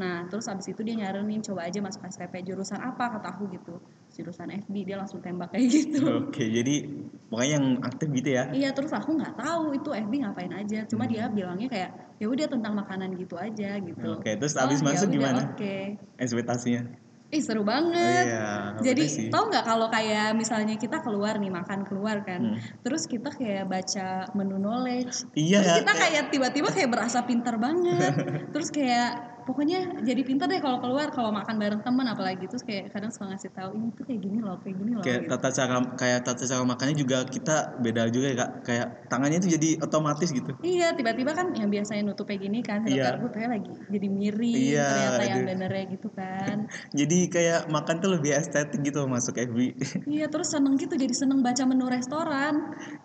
[0.00, 3.76] nah terus abis itu dia nyaranin coba aja masuk STP jurusan apa kata aku gitu
[4.16, 6.88] jurusan FB dia langsung tembak kayak gitu Oke, jadi
[7.28, 8.48] pokoknya yang aktif gitu ya.
[8.50, 10.82] Iya terus aku nggak tahu itu FB ngapain aja.
[10.90, 11.12] Cuma Hmm.
[11.14, 14.02] dia bilangnya kayak ya udah tentang makanan gitu aja gitu.
[14.18, 15.40] Oke, terus Oh, abis ya masuk udah, gimana?
[15.54, 15.76] Oke.
[16.18, 16.82] Ekspektasinya?
[17.30, 18.26] Ih seru Oh, banget.
[18.26, 22.58] iya, Jadi tau nggak kalau kayak misalnya kita keluar nih makan keluar kan, Hmm.
[22.82, 27.54] terus kita kayak baca menu knowledge, Iya, terus kita kayak- kayak tiba-tiba kayak berasa pintar
[27.54, 28.14] banget,
[28.50, 32.94] terus kayak pokoknya jadi pintar deh kalau keluar kalau makan bareng teman apalagi terus kayak
[32.94, 35.02] kadang suka ngasih tahu ini tuh kayak gini loh kayak gini loh.
[35.02, 35.30] kayak gitu.
[35.34, 39.48] tata cara kayak tata cara makannya juga kita beda juga ya kak kayak tangannya itu
[39.58, 43.16] jadi otomatis gitu Iya, tiba-tiba kan yang biasanya nutupnya gini kan, Iya.
[43.16, 45.48] gue kayak lagi jadi miring, Iya, ternyata yang aduh.
[45.48, 46.56] benernya gitu kan.
[47.00, 49.58] jadi kayak makan tuh lebih estetik gitu masuk FB
[50.06, 52.54] iya, terus seneng gitu, jadi seneng baca menu restoran.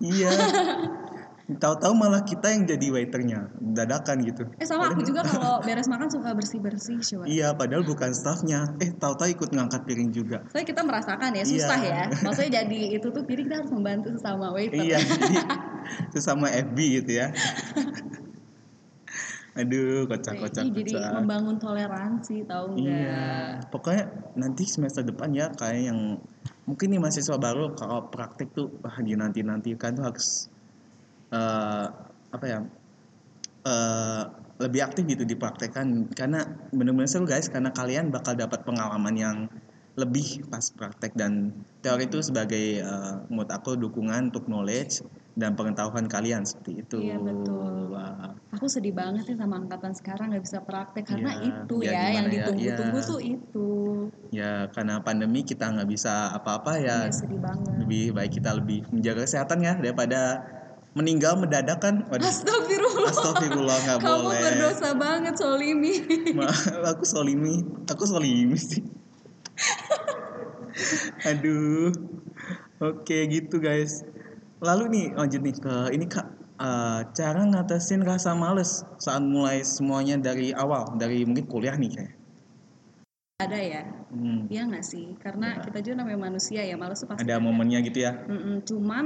[0.04, 0.30] iya
[1.46, 6.10] tahu-tahu malah kita yang jadi waiternya dadakan gitu Eh sama aku juga kalau beres makan
[6.10, 7.24] suka bersih-bersih coba.
[7.26, 11.78] iya padahal bukan staffnya eh tahu-tahu ikut ngangkat piring juga Soalnya kita merasakan ya, susah
[11.78, 11.94] Iya.
[12.10, 12.18] ya.
[12.20, 14.74] Maksudnya jadi itu tuh, jadi kita harus membantu sesama waiter.
[14.76, 15.38] iya jadi
[16.12, 17.30] sesama FB gitu ya
[19.56, 21.12] aduh kocak-kocak jadi kocak.
[21.16, 22.84] membangun toleransi, tahu nggak?
[22.84, 23.24] Iya,
[23.72, 24.04] pokoknya
[24.36, 26.20] nanti semester depan ya kayak yang
[26.66, 30.52] mungkin nih mahasiswa baru kalau praktik tuh wah dinanti nantikan tuh harus
[31.36, 31.86] eh
[32.32, 32.60] apa ya
[33.68, 34.24] eh
[34.56, 39.38] lebih aktif gitu dipraktekkan karena bener-bener seru guys karena kalian bakal dapat pengalaman yang
[39.96, 45.04] lebih pas praktek dan teori itu sebagai eh, menurut aku dukungan untuk knowledge
[45.40, 46.98] dan pengetahuan kalian seperti itu.
[47.00, 47.92] Iya, betul.
[47.92, 48.36] Wah.
[48.56, 52.04] Aku sedih banget sih sama angkatan sekarang nggak bisa praktek karena Iya, itu ya ya,
[52.12, 53.08] yang ya, ditunggu-tunggu iya.
[53.08, 53.70] tuh itu.
[54.32, 57.76] Ya karena pandemi kita nggak bisa apa-apa ya Iya, sedih banget.
[57.84, 60.22] lebih baik kita lebih menjaga kesehatan ya daripada
[60.96, 62.08] meninggal mendadak kan?
[62.08, 62.24] Waduh.
[62.24, 63.12] Astagfirullah.
[63.12, 64.40] astagfirullah nggak Kamu boleh.
[64.42, 65.94] berdosa banget Solimi.
[66.32, 66.56] Ma-
[66.88, 67.56] aku solimi.
[67.86, 68.82] Aku solimi sih.
[71.28, 71.92] Aduh.
[72.80, 74.04] Oke gitu guys.
[74.60, 76.28] Lalu nih lanjut nih ke ini kak.
[76.56, 82.14] Eh, cara ngatasin rasa males saat mulai semuanya dari awal dari mungkin kuliah nih kayak.
[83.36, 83.84] Ada ya?
[84.16, 85.20] Hmm, Iya nggak sih?
[85.20, 87.44] Karena kita juga namanya manusia ya, males tuh pasti ada.
[87.44, 88.16] momennya gitu ya?
[88.32, 89.06] Mm-mm, cuman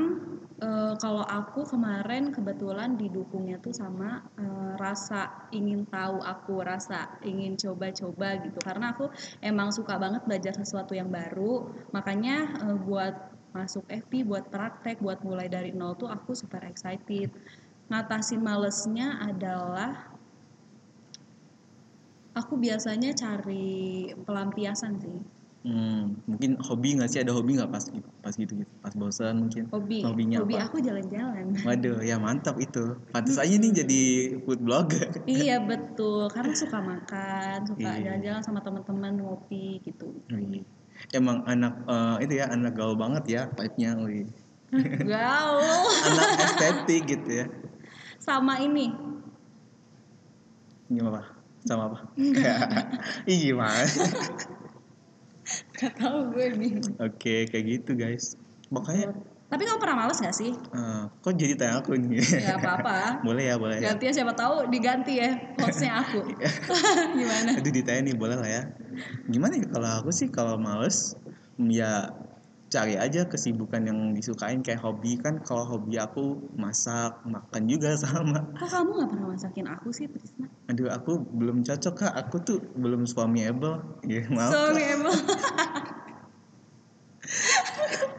[0.59, 7.55] eh, kalau aku kemarin kebetulan didukungnya tuh sama eh, rasa ingin tahu aku, rasa ingin
[7.55, 8.59] coba-coba gitu.
[8.61, 13.15] Karena aku emang suka banget belajar sesuatu yang baru, makanya eh, buat
[13.49, 17.33] masuk FP, buat praktek, buat mulai dari nol tuh aku super excited.
[17.89, 20.13] Ngatasin malesnya adalah
[22.37, 25.38] aku biasanya cari pelampiasan sih.
[25.59, 27.19] Hmm, mungkin hobi nggak sih?
[27.19, 28.71] Ada hobi nggak pas gitu pas gitu gitu?
[28.79, 29.67] Pas bosan mungkin?
[29.75, 30.71] Hobi, Hobinya hobi apa?
[30.71, 31.51] aku jalan-jalan.
[31.67, 32.95] waduh ya mantap itu.
[33.11, 34.03] Pantas aja nih jadi
[34.47, 35.11] food blogger.
[35.27, 38.07] Iya betul, karena suka makan, suka Iya.
[38.07, 40.15] jalan-jalan sama teman-teman ngopi gitu.
[40.31, 40.63] Wih.
[41.15, 44.31] emang anak eh, itu ya anak gaul banget ya type-nya wih.
[45.11, 45.83] gaul.
[46.07, 47.45] Anak estetik gitu ya.
[48.15, 48.95] Sama ini.
[50.87, 51.27] Gimana
[51.67, 51.97] sama apa?
[53.31, 53.83] Ih gimana
[55.79, 58.35] gak tahu gue bingung oke kayak gitu guys.
[58.69, 59.15] Pokoknya
[59.49, 60.53] tapi kamu pernah males gak sih?
[60.53, 62.97] Eh, kok jadi tanya aku nih Gak apa-apa.
[63.27, 63.91] Boleh ya boleh ya.
[63.91, 66.21] Ganti ya siapa tahu diganti ya hostnya aku.
[67.17, 67.57] Gimana?
[67.57, 68.63] Aduh ditanya nih boleh lah ya.
[69.25, 71.17] Gimana ya kalau aku sih kalau males
[71.57, 72.13] ya
[72.69, 75.17] cari aja kesibukan yang disukain kayak hobi.
[75.17, 78.53] Kan kalau hobi aku masak makan juga sama.
[78.53, 82.13] Kok kamu gak pernah masakin aku sih Trisna aduh aku belum cocok kak.
[82.13, 84.77] Aku tuh belum suamiable ya maaf Kak.
[84.77, 85.17] emang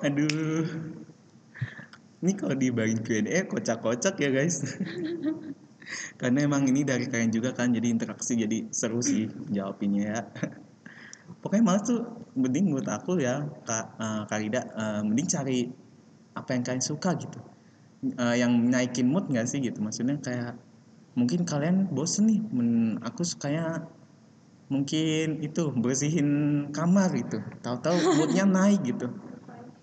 [0.01, 0.67] aduh.
[2.21, 4.61] Ini kalau dibagi Q&A kocak-kocak ya guys.
[6.21, 10.21] Karena emang ini dari kalian juga kan jadi interaksi jadi seru sih jawabinnya ya.
[11.41, 12.05] Pokoknya malas tuh
[12.37, 15.59] mending buat aku ya kak eh, Kak Rida eh, mending cari
[16.37, 17.41] apa yang kalian suka gitu.
[18.05, 19.81] Eh, yang naikin mood nggak sih gitu?
[19.81, 20.61] Maksudnya kayak
[21.17, 23.89] mungkin kalian bosen nih men, aku sukanya
[24.69, 26.29] mungkin itu bersihin
[26.71, 27.41] kamar gitu.
[27.65, 29.09] Tahu-tahu moodnya naik gitu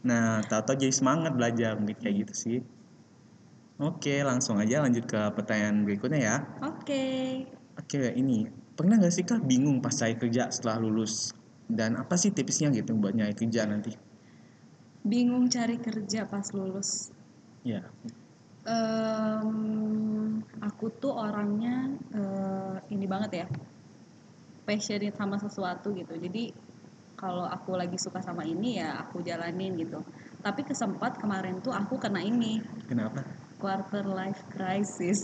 [0.06, 2.60] nah tahu-tahu jadi semangat belajar mungkin kayak gitu sih.
[3.78, 6.36] Oke langsung aja lanjut ke pertanyaan berikutnya ya.
[6.66, 7.06] Oke.
[7.78, 8.50] Oke ini.
[8.74, 11.30] Pernah nggak sih kak bingung pas saya kerja setelah lulus?
[11.70, 13.94] Dan apa sih tipsnya gitu buat nyari kerja nanti?
[15.06, 17.14] Bingung cari kerja pas lulus.
[17.62, 17.86] Ya
[18.68, 23.48] Em, aku tuh orangnya eh, ini banget ya.
[24.68, 26.18] Passionate sama sesuatu gitu.
[26.18, 26.52] Jadi
[27.18, 30.00] kalau aku lagi suka sama ini ya aku jalanin gitu.
[30.46, 32.62] Tapi kesempat kemarin tuh aku kena ini.
[32.86, 33.26] Kenapa
[33.58, 35.18] quarter life crisis.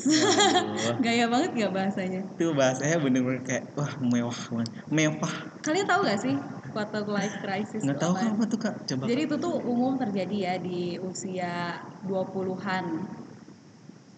[1.06, 2.22] Gaya banget gak bahasanya?
[2.34, 5.34] Itu bahasanya bener-bener kayak wah mewah banget mewah.
[5.62, 6.36] Kalian tahu gak sih
[6.74, 8.34] quarter life crisis nggak tahu apaan?
[8.34, 8.76] apa tuh kak.
[8.90, 12.86] Coba jadi itu tuh umum terjadi ya di usia 20-an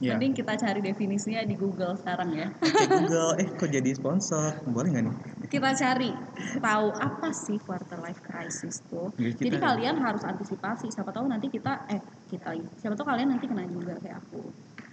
[0.05, 4.61] ya mending kita cari definisinya di Google sekarang ya Oke Google eh kok jadi sponsor
[4.63, 5.15] boleh nggak nih
[5.45, 6.09] kita cari
[6.57, 9.13] tahu apa sih quarter life crisis tuh.
[9.13, 10.89] Jadi kita- Jadi kalian harus antisipasi.
[10.89, 12.49] Siapa tahu nanti kita eh kita.
[12.75, 14.41] Siapa tahu kalian nanti kena juga kayak aku.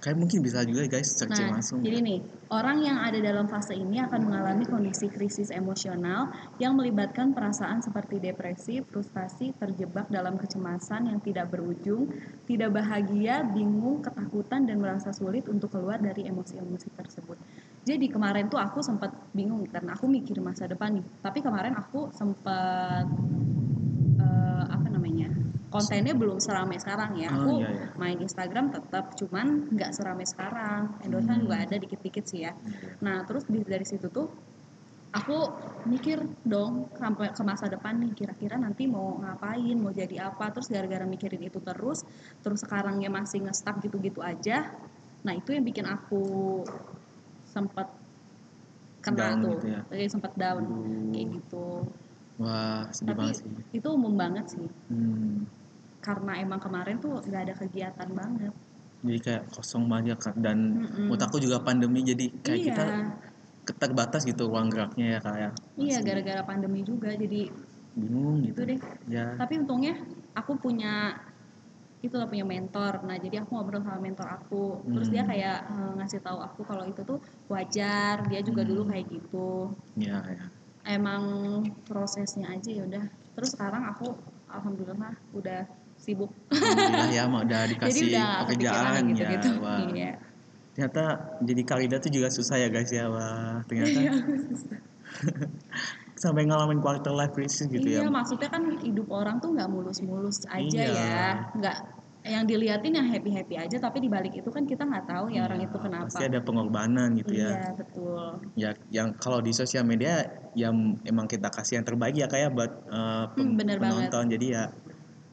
[0.03, 2.19] Kayak mungkin bisa juga guys searching Nah, langsung jadi nih,
[2.51, 6.27] orang yang ada dalam fase ini akan mengalami kondisi krisis emosional
[6.59, 12.11] yang melibatkan perasaan seperti depresi, frustasi, terjebak dalam kecemasan yang tidak berujung,
[12.51, 17.39] tidak bahagia, bingung, ketakutan, dan merasa sulit untuk keluar dari emosi-emosi tersebut.
[17.87, 21.07] Jadi kemarin tuh aku sempat bingung karena aku mikir masa depan nih.
[21.23, 23.07] Tapi kemarin aku sempat?
[25.73, 27.33] Kontennya belum seramai sekarang ya.
[27.33, 27.87] Oh, Aku iya, iya.
[27.97, 31.01] main Instagram tetap cuman nggak seramai sekarang.
[31.01, 31.45] Endorsean Hmm.
[31.49, 32.53] juga ada dikit-dikit sih ya.
[33.01, 34.29] Nah, terus di- dari situ tuh
[35.11, 35.39] aku
[35.85, 40.53] mikir dong sampai ke masa depan nih kira-kira nanti mau ngapain, mau jadi apa.
[40.53, 42.05] Terus gara-gara mikirin itu terus,
[42.39, 44.69] terus sekarangnya masih nge-stuck gitu-gitu aja.
[45.25, 46.61] Nah, itu yang bikin aku
[47.45, 47.89] sempat
[49.01, 49.51] kena Down tuh.
[49.57, 49.81] gitu ya.
[49.89, 51.11] Kayak sempat down Aduh.
[51.11, 51.67] kayak gitu.
[52.41, 54.67] wah sedih Tapi banget sih itu umum banget sih.
[54.89, 55.45] hmm.
[56.03, 58.53] Karena emang kemarin tuh nggak ada kegiatan banget.
[59.03, 61.11] jadi kayak kosong banget kak dan Mm-mm.
[61.11, 62.67] menurut aku juga pandemi jadi kayak iya.
[62.71, 62.85] kita
[63.67, 67.51] keterbatas gitu ruang geraknya ya kayak Iya, gara-gara pandemi juga jadi
[67.99, 68.79] bingung gitu gitu deh.
[69.11, 69.95] ya Tapi untungnya
[70.39, 71.19] aku punya
[72.03, 73.03] itu lah punya mentor.
[73.07, 74.83] Nah, jadi aku ngobrol sama mentor aku.
[74.91, 75.31] Terus dia Hmm.
[75.31, 77.19] kayak eh, ngasih tahu aku kalau itu tuh
[77.51, 78.27] wajar.
[78.31, 78.71] Dia juga Hmm.
[78.71, 79.51] dulu kayak gitu.
[79.99, 80.47] ya ya
[80.83, 81.23] Emang
[81.87, 83.07] prosesnya aja ya udah.
[83.39, 84.15] Terus sekarang aku
[84.51, 85.63] alhamdulillah udah
[86.03, 86.31] sibuk.
[86.51, 89.49] Alhamdulillah ya mau udah jadi dikasih udah nggak kepikiran pekerjaan gitu-gitu.
[89.49, 90.13] ya wah Iya.
[90.73, 91.05] ternyata
[91.41, 94.13] jadi Karida tuh juga susah ya guys ya wah ternyata Iya.
[96.15, 100.47] sampai ngalamin quarter life crisis gitu iya, ya maksudnya kan hidup orang tuh nggak mulus-mulus
[100.49, 100.87] aja Iya.
[100.89, 101.77] ya, nggak
[102.23, 105.59] yang diliatin yang happy happy aja, tapi dibalik itu kan kita nggak tahu ya orang
[105.59, 106.07] Iya, itu kenapa.
[106.07, 108.23] pasti ada pengorbanan gitu ya Iya betul.
[108.55, 110.23] ya yang kalau di sosial media
[110.55, 110.71] yang
[111.03, 114.07] emang kita kasih yang terbaik ya kayak buat uh, Hmm, bener banget.
[114.07, 114.63] penonton jadi ya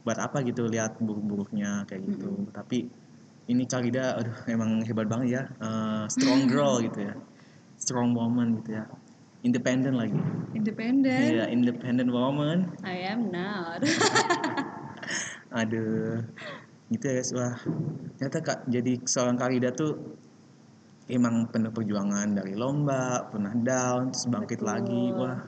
[0.10, 2.50] buat apa gitu lihat buruk-buruknya kayak gitu.
[2.50, 2.90] Tapi
[3.46, 7.14] ini Karida aduh emang hebat banget ya Uh, strong girl gitu ya.
[7.78, 8.90] Strong woman gitu ya.
[9.46, 10.18] Independent lagi.
[10.58, 11.22] Independen.
[11.30, 12.74] iya independent woman.
[12.82, 13.86] I am not.
[15.62, 16.26] aduh.
[16.90, 17.54] Gitu ya guys wah.
[18.18, 20.18] Ternyata kak jadi seorang Karida tuh
[21.06, 24.70] emang penuh perjuangan dari lomba pernah down terus bangkit Betul.
[24.74, 25.40] lagi wah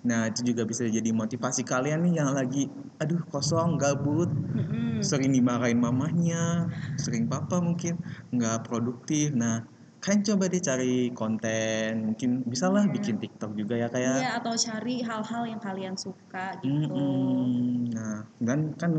[0.00, 5.04] nah itu juga bisa jadi motivasi kalian nih yang lagi aduh kosong gabut Mm-mm.
[5.04, 8.00] sering dimarahin mamahnya sering papa mungkin
[8.32, 9.60] nggak produktif nah
[10.00, 12.92] kalian coba deh cari konten mungkin bisa lah Iya.
[12.96, 16.88] bikin TikTok juga ya kayak Iya atau cari hal-hal yang kalian suka gitu.
[16.88, 17.92] Mm-mm.
[17.92, 18.96] Nah, dan kan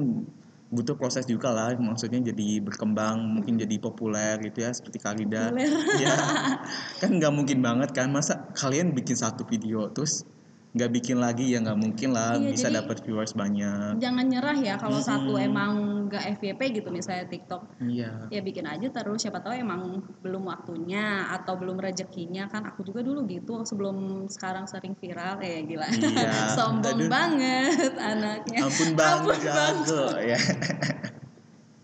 [0.70, 5.68] butuh proses juga lah maksudnya jadi berkembang mungkin jadi populer gitu ya seperti Kalida Populer.
[6.00, 6.16] ya
[7.04, 10.24] kan nggak mungkin banget kan masa kalian bikin satu video terus
[10.72, 14.80] nggak bikin lagi ya nggak mungkin lah Iya, bisa dapat viewers banyak Jangan nyerah ya
[14.80, 15.48] kalau satu Mm-mm.
[15.52, 15.72] emang
[16.08, 17.76] nggak FYP gitu misalnya TikTok.
[17.84, 22.88] iya Ya bikin aja terus siapa tahu emang belum waktunya atau belum rezekinya kan aku
[22.88, 25.88] juga dulu gitu sebelum sekarang sering viral ya gila.
[25.92, 26.32] Iya.
[26.56, 27.10] Sombong Aduh.
[27.12, 28.60] banget anaknya.
[28.64, 30.40] ampun banget Ampun jago ya.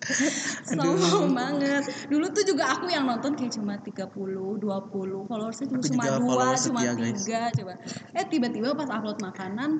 [0.77, 1.83] Sombong banget.
[2.07, 4.07] Dulu tuh juga aku yang nonton kayak cuma 30,
[4.59, 7.73] 20, followersnya cuma cuma dua, cuma tiga, coba.
[8.15, 9.71] Eh tiba-tiba pas upload makanan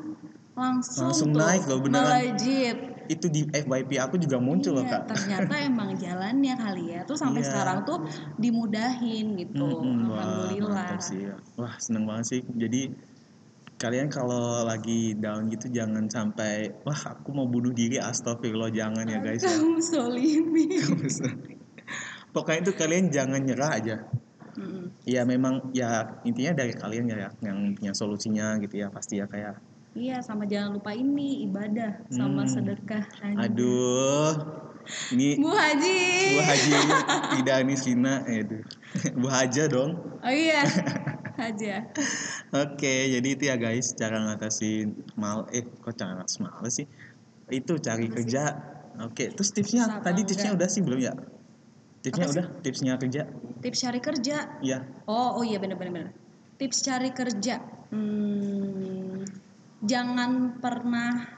[0.58, 2.06] langsung, Langsung tuh naik loh, beneran.
[2.12, 2.78] melejit.
[3.08, 7.08] itu di FYP aku juga muncul loh Iya, kak ternyata emang jalannya kali ya.
[7.08, 7.48] Terus sampai Iya.
[7.56, 8.04] sekarang tuh
[8.36, 9.64] dimudahin gitu.
[9.64, 10.20] Mm-mm, wah,
[10.52, 10.88] Alhamdulillah.
[10.92, 11.36] mantap sih ya.
[11.56, 12.42] Wah, seneng banget sih.
[12.44, 12.92] Jadi
[13.78, 19.22] kalian kalau lagi down gitu jangan sampai wah aku mau bunuh diri astagfirullah jangan ya
[19.22, 19.54] guys ya.
[19.54, 20.82] Kamu solimi.
[22.34, 23.96] Pokoknya itu kalian jangan nyerah aja.
[24.58, 24.90] Mm-mm.
[25.06, 29.62] Ya memang ya intinya dari kalian ya yang punya solusinya gitu ya pasti ya kayak
[29.98, 32.54] Iya, sama jangan lupa ini ibadah sama Hmm.
[32.54, 33.02] sedekah.
[33.34, 34.34] aduh
[35.12, 36.00] ini Bu Haji.
[36.36, 36.96] Bu Haji ini
[37.40, 38.64] tidak nih Sina aduh.
[39.22, 39.92] Bu Haja dong.
[40.24, 40.64] Oh iya.
[41.42, 41.86] Haja.
[42.50, 46.90] Oke, jadi itu ya guys cara ngatasin mal eh kok cara males sih?
[47.48, 48.26] Itu cari Apa sih?
[48.26, 48.44] kerja.
[49.06, 50.66] Oke, terus tipsnya Susah tadi tipsnya enggak?
[50.66, 51.14] udah sih belum ya?
[52.02, 52.38] Tipsnya Apa sih?
[52.42, 53.22] udah, tipsnya kerja.
[53.62, 54.38] Tips cari kerja.
[54.66, 54.80] Iya.
[55.06, 55.94] Oh, oh iya bener-bener.
[55.94, 56.08] bener.
[56.58, 57.62] Tips cari kerja.
[57.94, 59.22] Hmm,
[59.86, 61.37] jangan pernah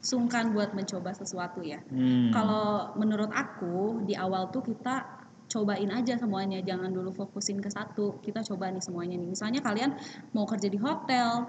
[0.00, 1.80] sungkan buat mencoba sesuatu ya.
[1.92, 2.32] Hmm.
[2.32, 8.18] Kalau menurut aku di awal tuh kita cobain aja semuanya, jangan dulu fokusin ke satu.
[8.24, 9.28] Kita coba nih semuanya nih.
[9.28, 9.92] Misalnya kalian
[10.32, 11.44] mau kerja di hotel,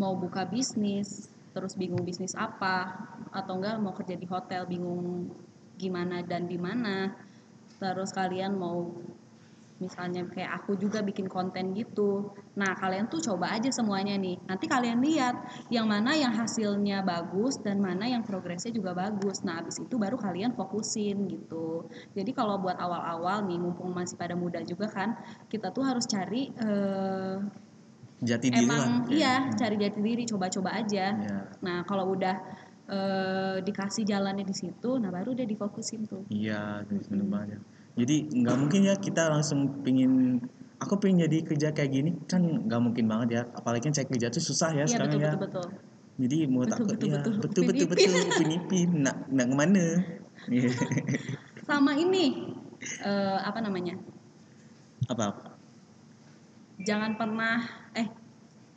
[0.00, 2.96] mau buka bisnis, terus bingung bisnis apa,
[3.32, 5.28] atau enggak mau kerja di hotel bingung
[5.76, 7.12] gimana dan di mana.
[7.76, 8.88] Terus kalian mau
[9.76, 12.32] misalnya kayak aku juga bikin konten gitu.
[12.56, 14.40] Nah, kalian tuh coba aja semuanya nih.
[14.48, 15.36] Nanti kalian lihat
[15.68, 19.44] yang mana yang hasilnya bagus dan mana yang progresnya juga bagus.
[19.44, 21.84] Nah, habis itu baru kalian fokusin gitu.
[22.16, 25.12] Jadi kalau buat awal-awal nih, mumpung masih pada muda juga kan,
[25.52, 27.36] kita tuh harus cari eh,
[28.16, 28.80] Jati diri lah.
[28.80, 29.12] emang kayak.
[29.12, 31.12] iya, cari jati diri, coba-coba aja.
[31.12, 31.38] Ya.
[31.60, 32.36] Nah, kalau udah
[32.88, 36.24] eh, dikasih jalannya di situ, nah baru udah difokusin tuh.
[36.32, 37.60] Iya, bener banget.
[37.96, 38.04] Ya.
[38.04, 40.44] Jadi nggak mungkin ya kita langsung pingin
[40.76, 44.28] aku pengen jadi kerja kayak gini kan nggak mungkin banget ya apalagi kan cari kerja
[44.28, 45.66] tuh susah ya Iya sekarang betul ya betul betul.
[46.20, 47.32] jadi menurut Betul, aku betul, ya betul.
[47.40, 49.84] betul betul betul upin ipin nak nak ke mana.
[51.68, 52.24] Sama ini
[53.02, 53.96] eh, apa namanya?
[55.06, 55.44] apa apa
[56.82, 57.85] jangan pernah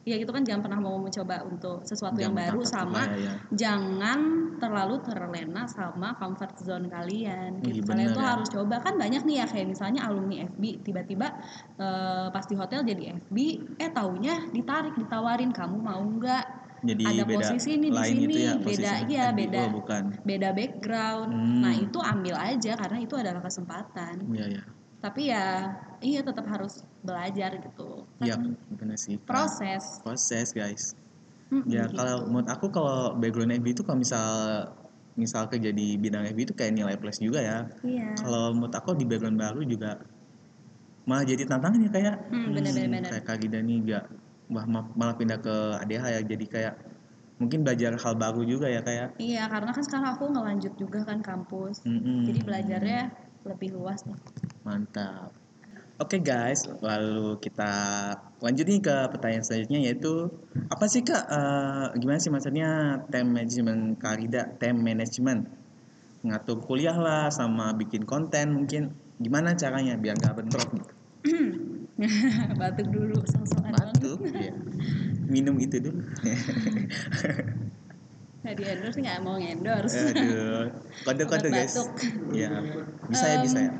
[0.10, 3.17] ya gitu kan jangan pernah mau mencoba untuk sesuatu yang Jangan baru takut sama ya,
[3.22, 3.34] ya.
[3.54, 4.19] jangan
[4.58, 7.86] terlalu terlena sama comfort zone kalian Ih, gitu.
[7.86, 8.30] kalian bener tuh ya.
[8.34, 11.28] harus coba kan banyak nih ya kayak misalnya alumni FB tiba-tiba
[11.78, 13.38] eh, pas di hotel jadi FB
[13.78, 16.45] eh taunya ditarik ditawarin kamu mau nggak
[16.80, 21.30] jadi ada beda posisi nih di sini ya beda iya beda oh, bukan beda background
[21.30, 21.62] Hmm.
[21.62, 24.63] nah itu ambil aja karena itu adalah kesempatan iya ya
[25.00, 28.03] tapi ya iya tetap harus belajar gitu.
[28.19, 30.03] Iya Kan benar sih proses.
[30.03, 30.83] Proses guys.
[31.49, 31.97] Mm-mm, ya gitu.
[31.97, 34.29] kalau menurut aku kalau background FB itu kalau misal
[35.17, 37.57] misal kerja di bidang FB itu kayak nilai plus juga ya.
[37.81, 38.13] Iya.
[38.19, 39.97] Kalau menurut aku di background baru juga
[41.09, 43.01] malah jadi tantangan ya kayak Hmm, bener-bener.
[43.09, 44.03] kayak Kak Gida nih gak
[44.53, 46.21] wah ma- malah pindah ke ADH ya.
[46.21, 46.73] Jadi kayak
[47.39, 51.23] mungkin belajar hal baru juga ya kayak iya karena kan sekarang aku ngelanjut juga kan
[51.23, 51.81] kampus.
[52.27, 53.01] Jadi belajarnya
[53.47, 54.19] lebih luas nih.
[54.67, 55.31] Mantap
[55.99, 56.65] oke guys.
[56.79, 57.71] Lalu kita
[58.39, 60.31] lanjut nih ke pertanyaan selanjutnya yaitu
[60.71, 65.51] apa sih kak eh, gimana sih maksudnya time management Kak Gida time management.
[66.23, 68.95] Ngatur kuliah lah sama bikin konten mungkin.
[69.19, 70.93] Gimana caranya biar nggak bentrok gitu
[72.59, 74.55] batuk dulu sosokan batuk ya.
[75.28, 75.99] minum itu dulu.
[78.39, 80.71] Nggak di endorse nggak mau endorse aduh.
[81.03, 81.76] Kode kode guys.
[81.76, 81.91] batuk.
[82.32, 82.49] ya
[83.11, 83.71] bisa ya bisa ya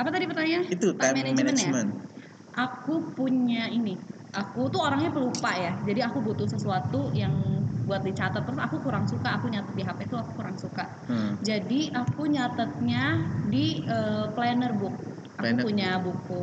[0.00, 2.64] apa tadi pertanyaan itu time management, ya?
[2.64, 4.00] aku punya ini.
[4.30, 5.74] Aku tuh orangnya pelupa ya.
[5.82, 7.34] Jadi aku butuh sesuatu yang
[7.82, 8.46] buat dicatat.
[8.46, 9.42] Terus aku kurang suka.
[9.42, 10.86] Aku nyatet di HP tuh aku kurang suka.
[11.10, 11.34] Hmm.
[11.42, 13.02] jadi aku nyatetnya
[13.50, 14.94] di eh, planner book.
[15.34, 15.64] Aku Planner.
[15.66, 16.42] punya buku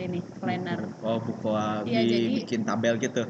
[0.00, 0.80] ini planner.
[1.04, 3.22] Oh buku uh, Iya, jadi- bikin tabel gitu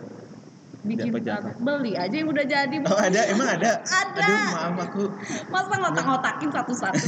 [0.83, 1.14] bikin
[1.62, 3.20] beli aja yang udah jadi oh ada?
[3.30, 3.72] emang ada?
[3.87, 4.18] Ada.
[4.18, 5.03] aduh maaf aku.
[5.47, 7.07] Masa ngotak-ngotakin satu-satu?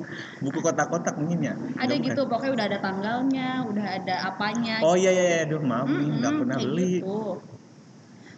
[0.46, 1.54] Buku kotak-kotak mungkin ya?
[1.74, 5.38] Ada gitu pokoknya udah ada tanggalnya udah ada apanya oh iya iya iya.
[5.50, 6.92] Aduh maaf nih nggak pernah kayak beli.
[7.02, 7.18] gitu.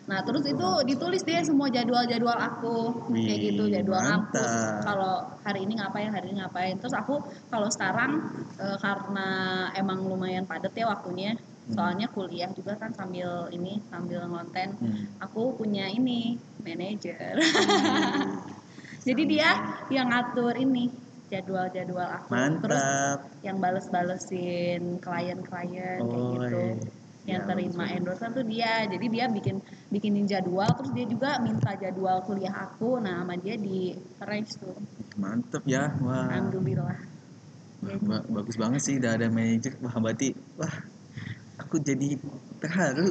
[0.02, 2.76] Nah terus itu ditulis deh semua jadwal-jadwal aku.
[3.12, 4.82] Kayak Wih, gitu jadwal mantap.
[4.88, 5.14] Kalau
[5.44, 6.74] hari ini ngapain, hari ini ngapain.
[6.80, 7.20] Terus aku
[7.52, 8.18] kalau sekarang
[8.56, 9.28] eh, karena
[9.76, 11.36] emang lumayan padat ya waktunya.
[11.62, 11.74] Hmm.
[11.74, 14.74] Soalnya kuliah juga kan sambil ini sambil ngonten.
[14.76, 15.06] Hmm.
[15.22, 17.38] Aku punya ini manajer.
[19.06, 19.48] Jadi dia
[19.88, 20.86] yang ngatur ini
[21.26, 22.30] jadwal-jadwal aku.
[22.62, 23.18] Terus Mantap.
[23.42, 26.90] yang bales-balesin klien-klien kayak Oh, gitu iya.
[27.22, 27.96] yang Ya, terima betul.
[28.02, 29.56] endorsement tuh dia jadi dia bikin
[29.88, 34.74] bikinin jadwal terus dia juga minta jadwal kuliah aku nah sama dia di arrange tuh
[35.14, 35.86] Mantap ya.
[36.02, 36.26] Wah.
[36.30, 36.98] alhamdulillah
[37.82, 39.74] Wah, ba- bagus banget sih udah ada manajer.
[39.78, 40.74] Wah, berarti wah
[41.72, 42.20] aku jadi
[42.60, 43.08] terharu.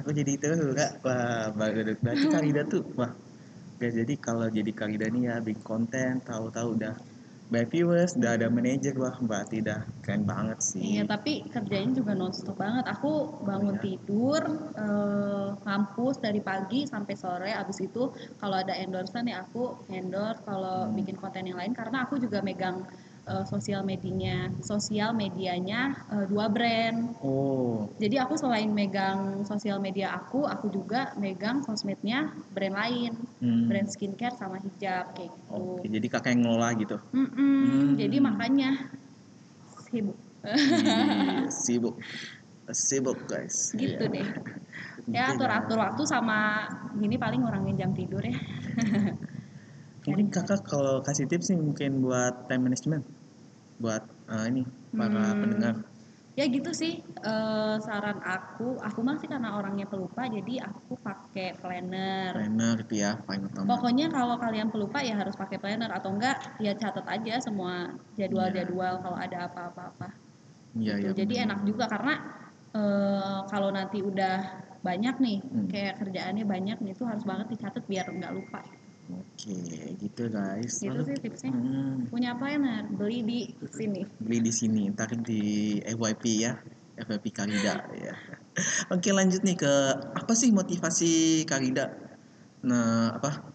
[0.00, 1.04] Aku jadi terharu, Kak.
[1.04, 3.12] Wah, ber- berarti Karida tuh wah.
[3.76, 6.96] Guys, jadi kalau jadi Karida nih ya bikin konten, tahu-tahu udah
[7.52, 10.80] by viewers, udah ada manajer, wah berarti udah keren banget sih.
[10.96, 12.88] Iya, tapi kerjanya juga nonstop banget.
[12.88, 13.84] Aku bangun Iya.
[13.84, 14.42] tidur,
[14.80, 17.52] eh, kampus dari pagi sampai sore.
[17.52, 20.40] Abis itu kalau ada endorsement ya aku endorse.
[20.40, 20.96] Kalau Hmm.
[20.96, 22.88] bikin konten yang lain, karena aku juga megang
[23.26, 27.12] eh, sosial medianya, sosial medianya eh, dua brand.
[27.22, 33.66] Oh, Jadi aku selain megang sosial media aku, aku juga megang sosmednya brand lain, hmm.
[33.68, 35.80] brand skincare sama hijab kayak gitu.
[35.80, 36.96] Oke, jadi kakak yang ngelola gitu.
[37.12, 37.92] Mm-mm, Hmm.
[37.96, 38.70] Jadi makanya
[39.88, 40.18] sibuk.
[41.66, 41.96] Sibuk,
[42.70, 43.74] sibuk guys.
[43.74, 44.14] gitu Iya.
[44.14, 44.28] deh
[45.16, 46.66] ya Gitu, atur atur waktu sama
[46.98, 48.34] gini paling ngurangin jam tidur ya
[50.06, 53.02] Mungkin kakak kalau kasih tips nih mungkin buat time management,
[53.76, 54.02] buat
[54.32, 54.62] eh, ini
[54.96, 55.40] para Hmm.
[55.42, 55.74] pendengar.
[56.36, 62.32] ya gitu sih eh, saran aku aku masih karena orangnya pelupa jadi aku pakai planner
[62.36, 63.64] Planner itu ya paling utama.
[63.72, 67.88] pokoknya kalau kalian pelupa ya harus pakai planner atau enggak ya catat aja semua
[68.20, 70.08] jadwal-jadwal kalau ada apa-apa-apa
[70.76, 71.08] Iya, gitu.
[71.08, 71.12] iya.
[71.24, 71.44] jadi benar.
[71.48, 72.14] enak juga karena
[72.76, 74.36] eh, kalau nanti udah
[74.84, 75.66] banyak nih Hmm.
[75.72, 78.60] kayak kerjaannya banyak nih itu harus banget dicatat biar nggak lupa
[79.06, 79.54] Oke,
[80.02, 80.82] gitu guys.
[80.82, 83.40] gitu Lalu, sih tipsnya hmm, punya planner beli di
[83.70, 86.58] sini beli di sini, ntar di FYP ya,
[86.98, 88.14] FYP Karida ya.
[88.94, 89.72] Oke lanjut nih ke
[90.16, 91.94] apa sih motivasi Karida?
[92.66, 93.54] Nah apa?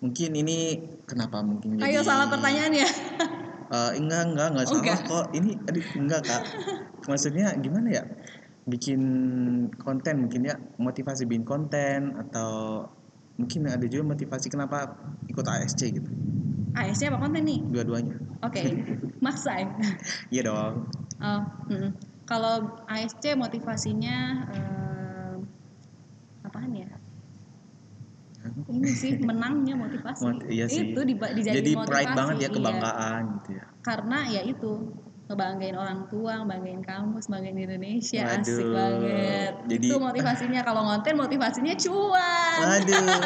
[0.00, 1.92] Mungkin ini kenapa mungkin jadi?
[1.92, 2.88] ayo salah pertanyaan ya
[3.70, 5.00] Eh, enggak enggak enggak salah enggak.
[5.06, 5.26] kok.
[5.30, 6.42] Ini aduh enggak kak.
[7.06, 8.02] Maksudnya gimana ya?
[8.66, 9.00] Bikin
[9.78, 12.82] konten mungkin ya motivasi bikin konten atau
[13.40, 14.92] mungkin ada juga motivasi kenapa
[15.26, 16.10] ikut ASC gitu.
[16.76, 18.14] ASC apa konten nih Dua-duanya.
[18.40, 18.62] oke
[19.24, 19.68] maksa ya
[20.30, 20.74] Iya dong.
[21.18, 21.42] oh,
[22.24, 22.54] kalau
[22.86, 24.16] ASC motivasinya
[24.54, 25.34] eh,
[26.44, 26.88] apaan ya
[28.70, 30.94] ini sih menangnya motivasi Mot- iya sih.
[30.94, 32.48] itu di, dijadiin Jadi motivasi pride banget ya iya.
[32.48, 33.64] kebanggaan gitu ya.
[33.82, 34.70] karena ya itu
[35.30, 38.74] ngebanggain orang tua, ngebanggain kampus, ngebanggain Indonesia, asik Waduh.
[38.74, 39.52] banget.
[39.70, 42.58] Jadi- itu motivasinya kalau ngonten motivasinya cuan.
[42.66, 43.22] Waduh,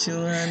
[0.00, 0.48] cuman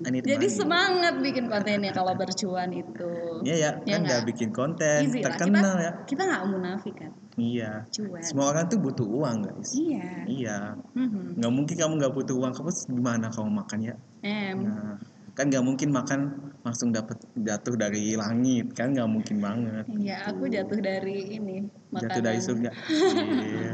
[0.00, 0.56] I need Jadi money.
[0.56, 3.12] semangat bikin kontennya kalau bercuan itu.
[3.44, 5.36] Iya ya, Ya kan nggak bikin konten, Easy lah.
[5.36, 5.92] terkenal ya.
[6.08, 7.84] Kita nggak munafik kan, Iya.
[7.92, 8.20] cuan.
[8.24, 9.76] Semua orang tuh butuh uang guys.
[9.76, 10.24] Iya.
[10.24, 10.58] Iya.
[10.96, 11.36] Mhm.
[11.36, 13.94] Nggak mungkin kamu nggak butuh uang, kamu gimana kamu makan ya?
[14.24, 14.56] Em.
[14.64, 14.96] Nah,
[15.34, 16.20] kan nggak mungkin makan
[16.62, 19.84] langsung dapat jatuh dari langit, kan nggak mungkin banget.
[19.90, 22.02] Iya, aku jatuh dari ini makanan.
[22.06, 22.70] Jatuh dari surga.
[23.44, 23.72] Iya.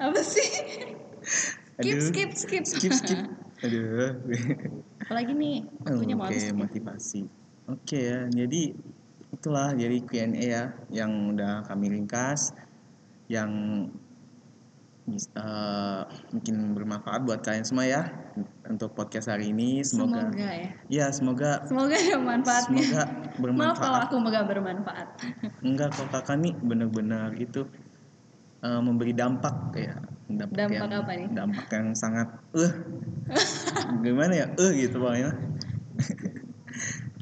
[0.00, 0.48] Apa sih?
[1.80, 2.04] skip, Aduh.
[2.08, 3.20] skip, skip, Skip, skip.
[3.64, 4.16] Aduh.
[5.04, 6.56] Apalagi nih, habis nih.
[6.56, 7.20] motivasi.
[7.68, 8.72] Oke ya, jadi
[9.30, 12.52] itulah jadi Q&A ya yang udah kami ringkas
[13.30, 13.50] yang
[15.16, 16.00] eh,
[16.30, 18.02] mungkin bermanfaat buat kalian semua ya
[18.66, 19.82] untuk podcast hari ini.
[19.82, 20.68] Semoga, Semoga ya.
[20.86, 22.82] ya semoga Semoga ada manfaatnya.
[22.82, 24.00] semoga Maaf kalau bermanfaat.
[24.06, 25.08] aku nggak bermanfaat.
[25.60, 27.66] Enggak kok kakak nih benar-benar itu
[28.60, 29.98] eh, memberi dampak kayak
[30.30, 31.28] dampak, Dampak yang apa nih?
[31.34, 32.72] dampak yang sangat eh
[33.98, 35.34] gimana ya eh gitu pokoknya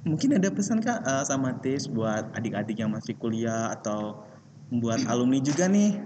[0.04, 4.24] mungkin ada pesan kak eh, sama tips buat adik-adik yang masih kuliah atau
[4.68, 5.96] buat alumni juga nih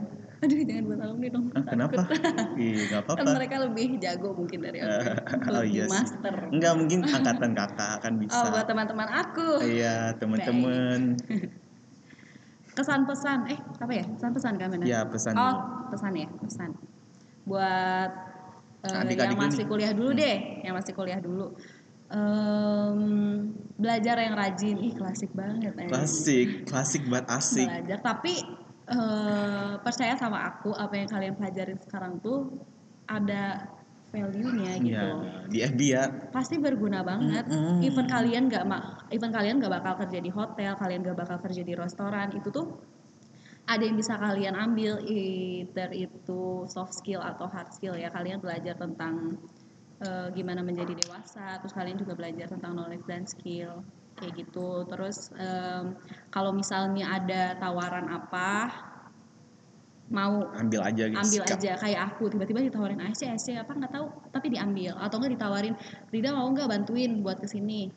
[0.42, 1.46] Aduh, jangan buat alumni dong.
[1.54, 2.02] ah, kenapa.
[2.58, 4.90] Ih, nggak Kan apa-apa mereka lebih jago mungkin dari aku.
[5.54, 6.34] oh lebih iya sih master.
[6.50, 9.48] enggak mungkin angkatan kakak kan bisa Oh, buat teman-teman aku.
[9.62, 11.00] iya teman-teman
[12.72, 14.04] Kesan-pesan, eh apa ya?
[14.08, 14.86] Pesan-pesan kan benar?
[14.88, 15.56] ya pesan Oh,
[15.94, 16.70] pesan ya, pesan.
[17.44, 18.10] Buat
[18.82, 19.70] eh, Adik-adik yang masih ini.
[19.70, 20.36] kuliah dulu deh,
[20.66, 21.54] yang masih kuliah dulu.
[22.12, 22.98] Em,
[23.78, 25.72] belajar yang rajin, ih klasik banget.
[25.86, 28.34] klasik klasik buat asik Belajar, tapi
[28.88, 32.50] eh, percaya sama aku, apa yang kalian pelajarin sekarang tuh
[33.06, 33.68] ada
[34.12, 35.08] value-nya gitu.
[35.24, 37.48] ya di FB ya Pasti berguna banget.
[37.48, 37.80] Mm-mm.
[37.80, 41.62] Even kalian nggak ma- even kalian nggak bakal kerja di hotel, kalian nggak bakal kerja
[41.64, 42.76] di restoran, itu tuh
[43.66, 48.74] ada yang bisa kalian ambil either itu soft skill atau hard skill ya kalian belajar
[48.74, 49.38] tentang
[50.02, 54.84] eh, gimana menjadi dewasa terus kalian juga belajar tentang knowledge dan skill kayak gitu.
[54.88, 55.96] Terus em,
[56.28, 58.50] kalau misalnya ada tawaran apa
[60.12, 61.56] mau ambil aja gitu ambil sikap.
[61.56, 61.72] aja.
[61.80, 64.06] Kayak aku tiba-tiba ditawarin ASC ASC apa nggak tahu.
[64.28, 64.92] Tapi diambil.
[65.00, 65.74] Atau nggak ditawarin
[66.12, 67.88] Rida mau nggak bantuin buat ke sini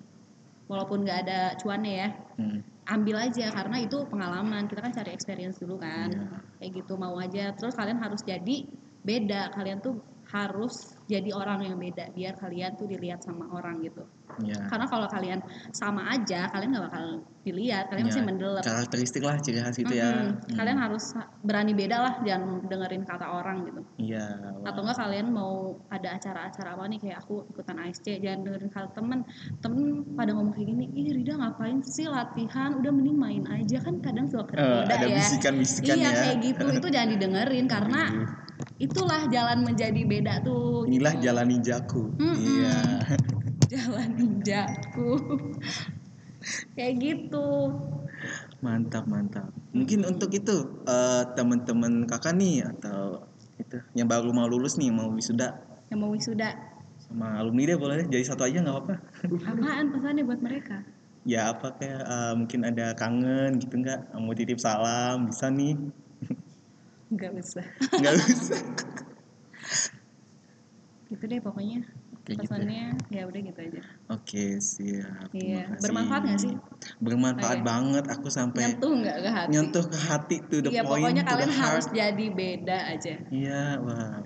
[0.65, 2.09] walaupun nggak ada cuannya ya.
[2.39, 2.59] Hmm,
[2.89, 4.65] ambil aja karena itu pengalaman.
[4.71, 6.09] Kita kan cari experience dulu kan.
[6.09, 6.39] Iya.
[6.63, 7.51] kayak gitu mau aja.
[7.53, 8.63] Terus kalian harus jadi
[9.03, 9.51] beda.
[9.53, 9.99] Kalian tuh
[10.31, 14.05] harus jadi orang yang beda biar kalian tuh dilihat sama orang gitu.
[14.43, 14.67] Ya.
[14.67, 15.39] karena kalau kalian
[15.71, 18.63] sama aja kalian nggak bakal dilihat kalian Ya, masih mendelep.
[18.67, 20.11] karakteristik lah ciri khas itu ya.
[20.11, 20.43] Mm-mm.
[20.43, 23.81] Hmm, kalian harus berani beda lah jangan dengerin kata orang gitu.
[24.01, 24.25] Iya
[24.65, 28.89] atau enggak kalian mau ada acara-acara apa nih kayak aku ikutan ASC jangan dengerin kata
[28.97, 29.19] temen.
[29.61, 29.83] Temen
[30.17, 32.75] pada ngomong kayak gini ih Rida ngapain sih latihan?
[32.81, 33.77] Udah mending main aja.
[33.79, 35.21] Kan kadang suka tergoda ada ya.
[35.21, 36.17] bisikan-bisikan iya ya.
[36.17, 36.63] kayak gitu.
[36.81, 38.01] Itu jangan didengerin karena
[38.75, 41.23] itulah jalan menjadi beda tuh inilah gitu.
[41.31, 42.03] jalan ninjaku.
[42.19, 42.35] Mm-mm.
[42.35, 42.77] iya.
[43.75, 45.17] Jalan ninjaku.
[46.77, 47.49] Kayak gitu.
[48.61, 49.49] Mantap mantap.
[49.73, 53.25] Mungkin untuk itu eh, teman-teman kakak nih atau
[53.57, 55.57] itu yang baru mau lulus nih mau wisuda.
[55.89, 56.49] Yang mau wisuda.
[57.01, 58.95] Sama alumni deh boleh deh jadi satu aja nggak apa-apa.
[59.49, 60.85] Apaan pesannya buat mereka?
[61.25, 64.13] Ya apa kayak eh, mungkin ada kangen gitu nggak?
[64.13, 65.73] Mau titip salam bisa nih
[67.15, 68.61] nggak usah nggak usah
[71.05, 71.85] gitu deh pokoknya
[72.17, 72.49] Oke, gitu ya.
[72.49, 75.63] pesannya ya udah gitu aja oke siap Iya.
[75.77, 76.53] Bermanfaat nggak sih?
[76.97, 77.65] bermanfaat Oke.
[77.65, 81.23] banget aku sampai nyentuh nggak ke hati nyentuh ke hati to the iya point pokoknya
[81.23, 84.21] to the kalian heart harus jadi beda aja Iya, wah.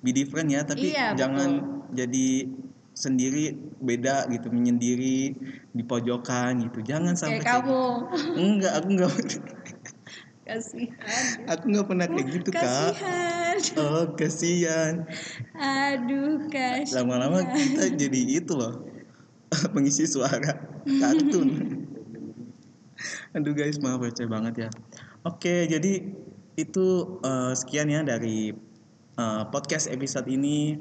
[0.00, 1.50] Be different ya, tapi Iya, jangan
[1.92, 2.48] jadi
[2.96, 5.36] sendiri beda gitu, menyendiri
[5.76, 6.80] di pojokan gitu.
[6.80, 7.80] Jangan sampai kayak kamu gitu.
[8.40, 9.10] Enggak, aku enggak
[10.44, 12.62] kasihan aku enggak pernah kayak gitu, Kak.
[12.64, 14.94] kasihan Oh, kasihan.
[15.52, 18.88] aduh kasihan Lama-lama kita jadi itu loh.
[19.74, 20.40] Pengisi suara
[20.86, 21.48] kartun.
[23.36, 24.70] Aduh guys, maaf receh banget ya.
[25.24, 26.02] Oke, jadi
[26.56, 26.86] itu
[27.20, 28.52] eh, sekian ya dari
[29.16, 30.80] eh, podcast episode ini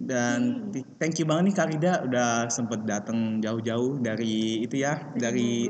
[0.00, 0.96] dan Hmm.
[0.96, 5.68] thank you banget nih Karida udah sempet datang jauh-jauh dari itu ya dari.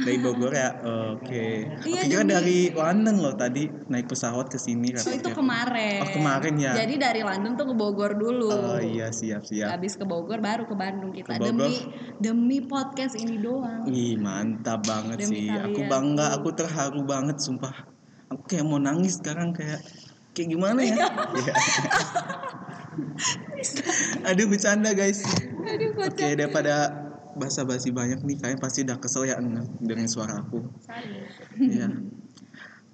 [0.00, 0.70] Dari Bogor ya
[1.12, 1.44] oke
[1.80, 6.10] Iya, oke kira dari London loh tadi naik pesawat ke sini Oh, itu kemarin Oh,
[6.10, 6.72] kemarin ya.
[6.74, 10.64] jadi dari London tuh ke Bogor dulu oh iya siap siap habis ke Bogor baru
[10.64, 11.48] ke Bandung kita Ke Bogor.
[11.52, 11.74] demi
[12.16, 15.48] demi podcast ini doang Ih mantap banget Demi sih.
[15.50, 15.88] Aku kalian.
[15.88, 17.72] bangga, aku terharu banget sumpah.
[18.28, 19.80] Aku kayak mau nangis sekarang kayak
[20.30, 21.08] kayak gimana ya?
[21.32, 21.54] Iya.
[24.26, 25.22] Aduh bercanda guys.
[25.60, 26.99] aduh Oke daripada
[27.36, 29.36] basa-basi banyak nih kalian pasti udah kesel ya
[29.80, 30.64] dengan suara aku.
[30.82, 31.26] Sorry.
[31.58, 31.86] Iya.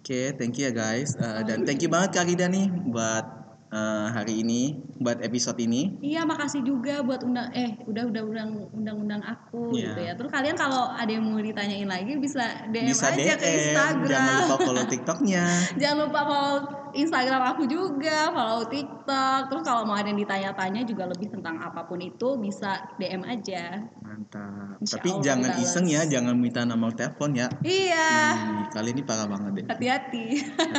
[0.01, 1.19] Oke, thank you ya guys.
[1.19, 3.27] Eh, dan thank you banget Kak Rida nih buat
[3.67, 5.99] eh, hari ini, buat episode ini.
[5.99, 9.91] Iya makasih juga buat undang eh udah udah undang undang undang aku Iya.
[9.91, 10.13] gitu ya.
[10.15, 14.07] Terus kalian kalau ada yang mau ditanyain lagi bisa DM Bisa aja DM, ke Instagram.
[14.15, 15.45] jangan lupa follow TikToknya.
[15.75, 16.57] Jangan lupa follow
[16.97, 19.41] Instagram aku juga, follow TikTok.
[19.53, 23.85] Terus kalau mau ada yang ditanya-tanya juga lebih tentang apa pun itu bisa DM aja.
[24.01, 24.81] Mantap.
[24.81, 27.53] Insya Tapi Allah jangan iseng ya, jangan minta nomor telepon ya.
[27.61, 28.11] Iya.
[28.35, 29.65] Ih, kali ini parah banget deh.
[29.69, 30.25] Hati-hati.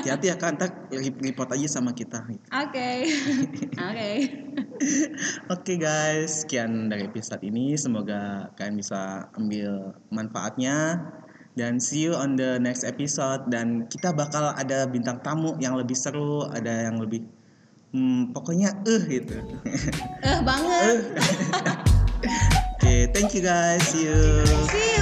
[0.01, 2.25] Hati-hati ya kan, re- report aja sama kita.
[2.49, 2.89] Oke.
[3.89, 4.09] Oke.
[5.53, 7.77] Oke guys, sekian dari episode ini.
[7.77, 11.01] Semoga kalian bisa ambil manfaatnya.
[11.57, 13.49] Dan see you on the next episode.
[13.49, 17.25] Dan kita bakal ada bintang tamu yang lebih seru, ada yang lebih
[17.97, 19.41] hmm, pokoknya eh gitu.
[20.21, 21.17] Eh banget.
[22.77, 23.81] Oke, thank you guys.
[23.89, 24.45] See you.
[24.69, 24.96] See you.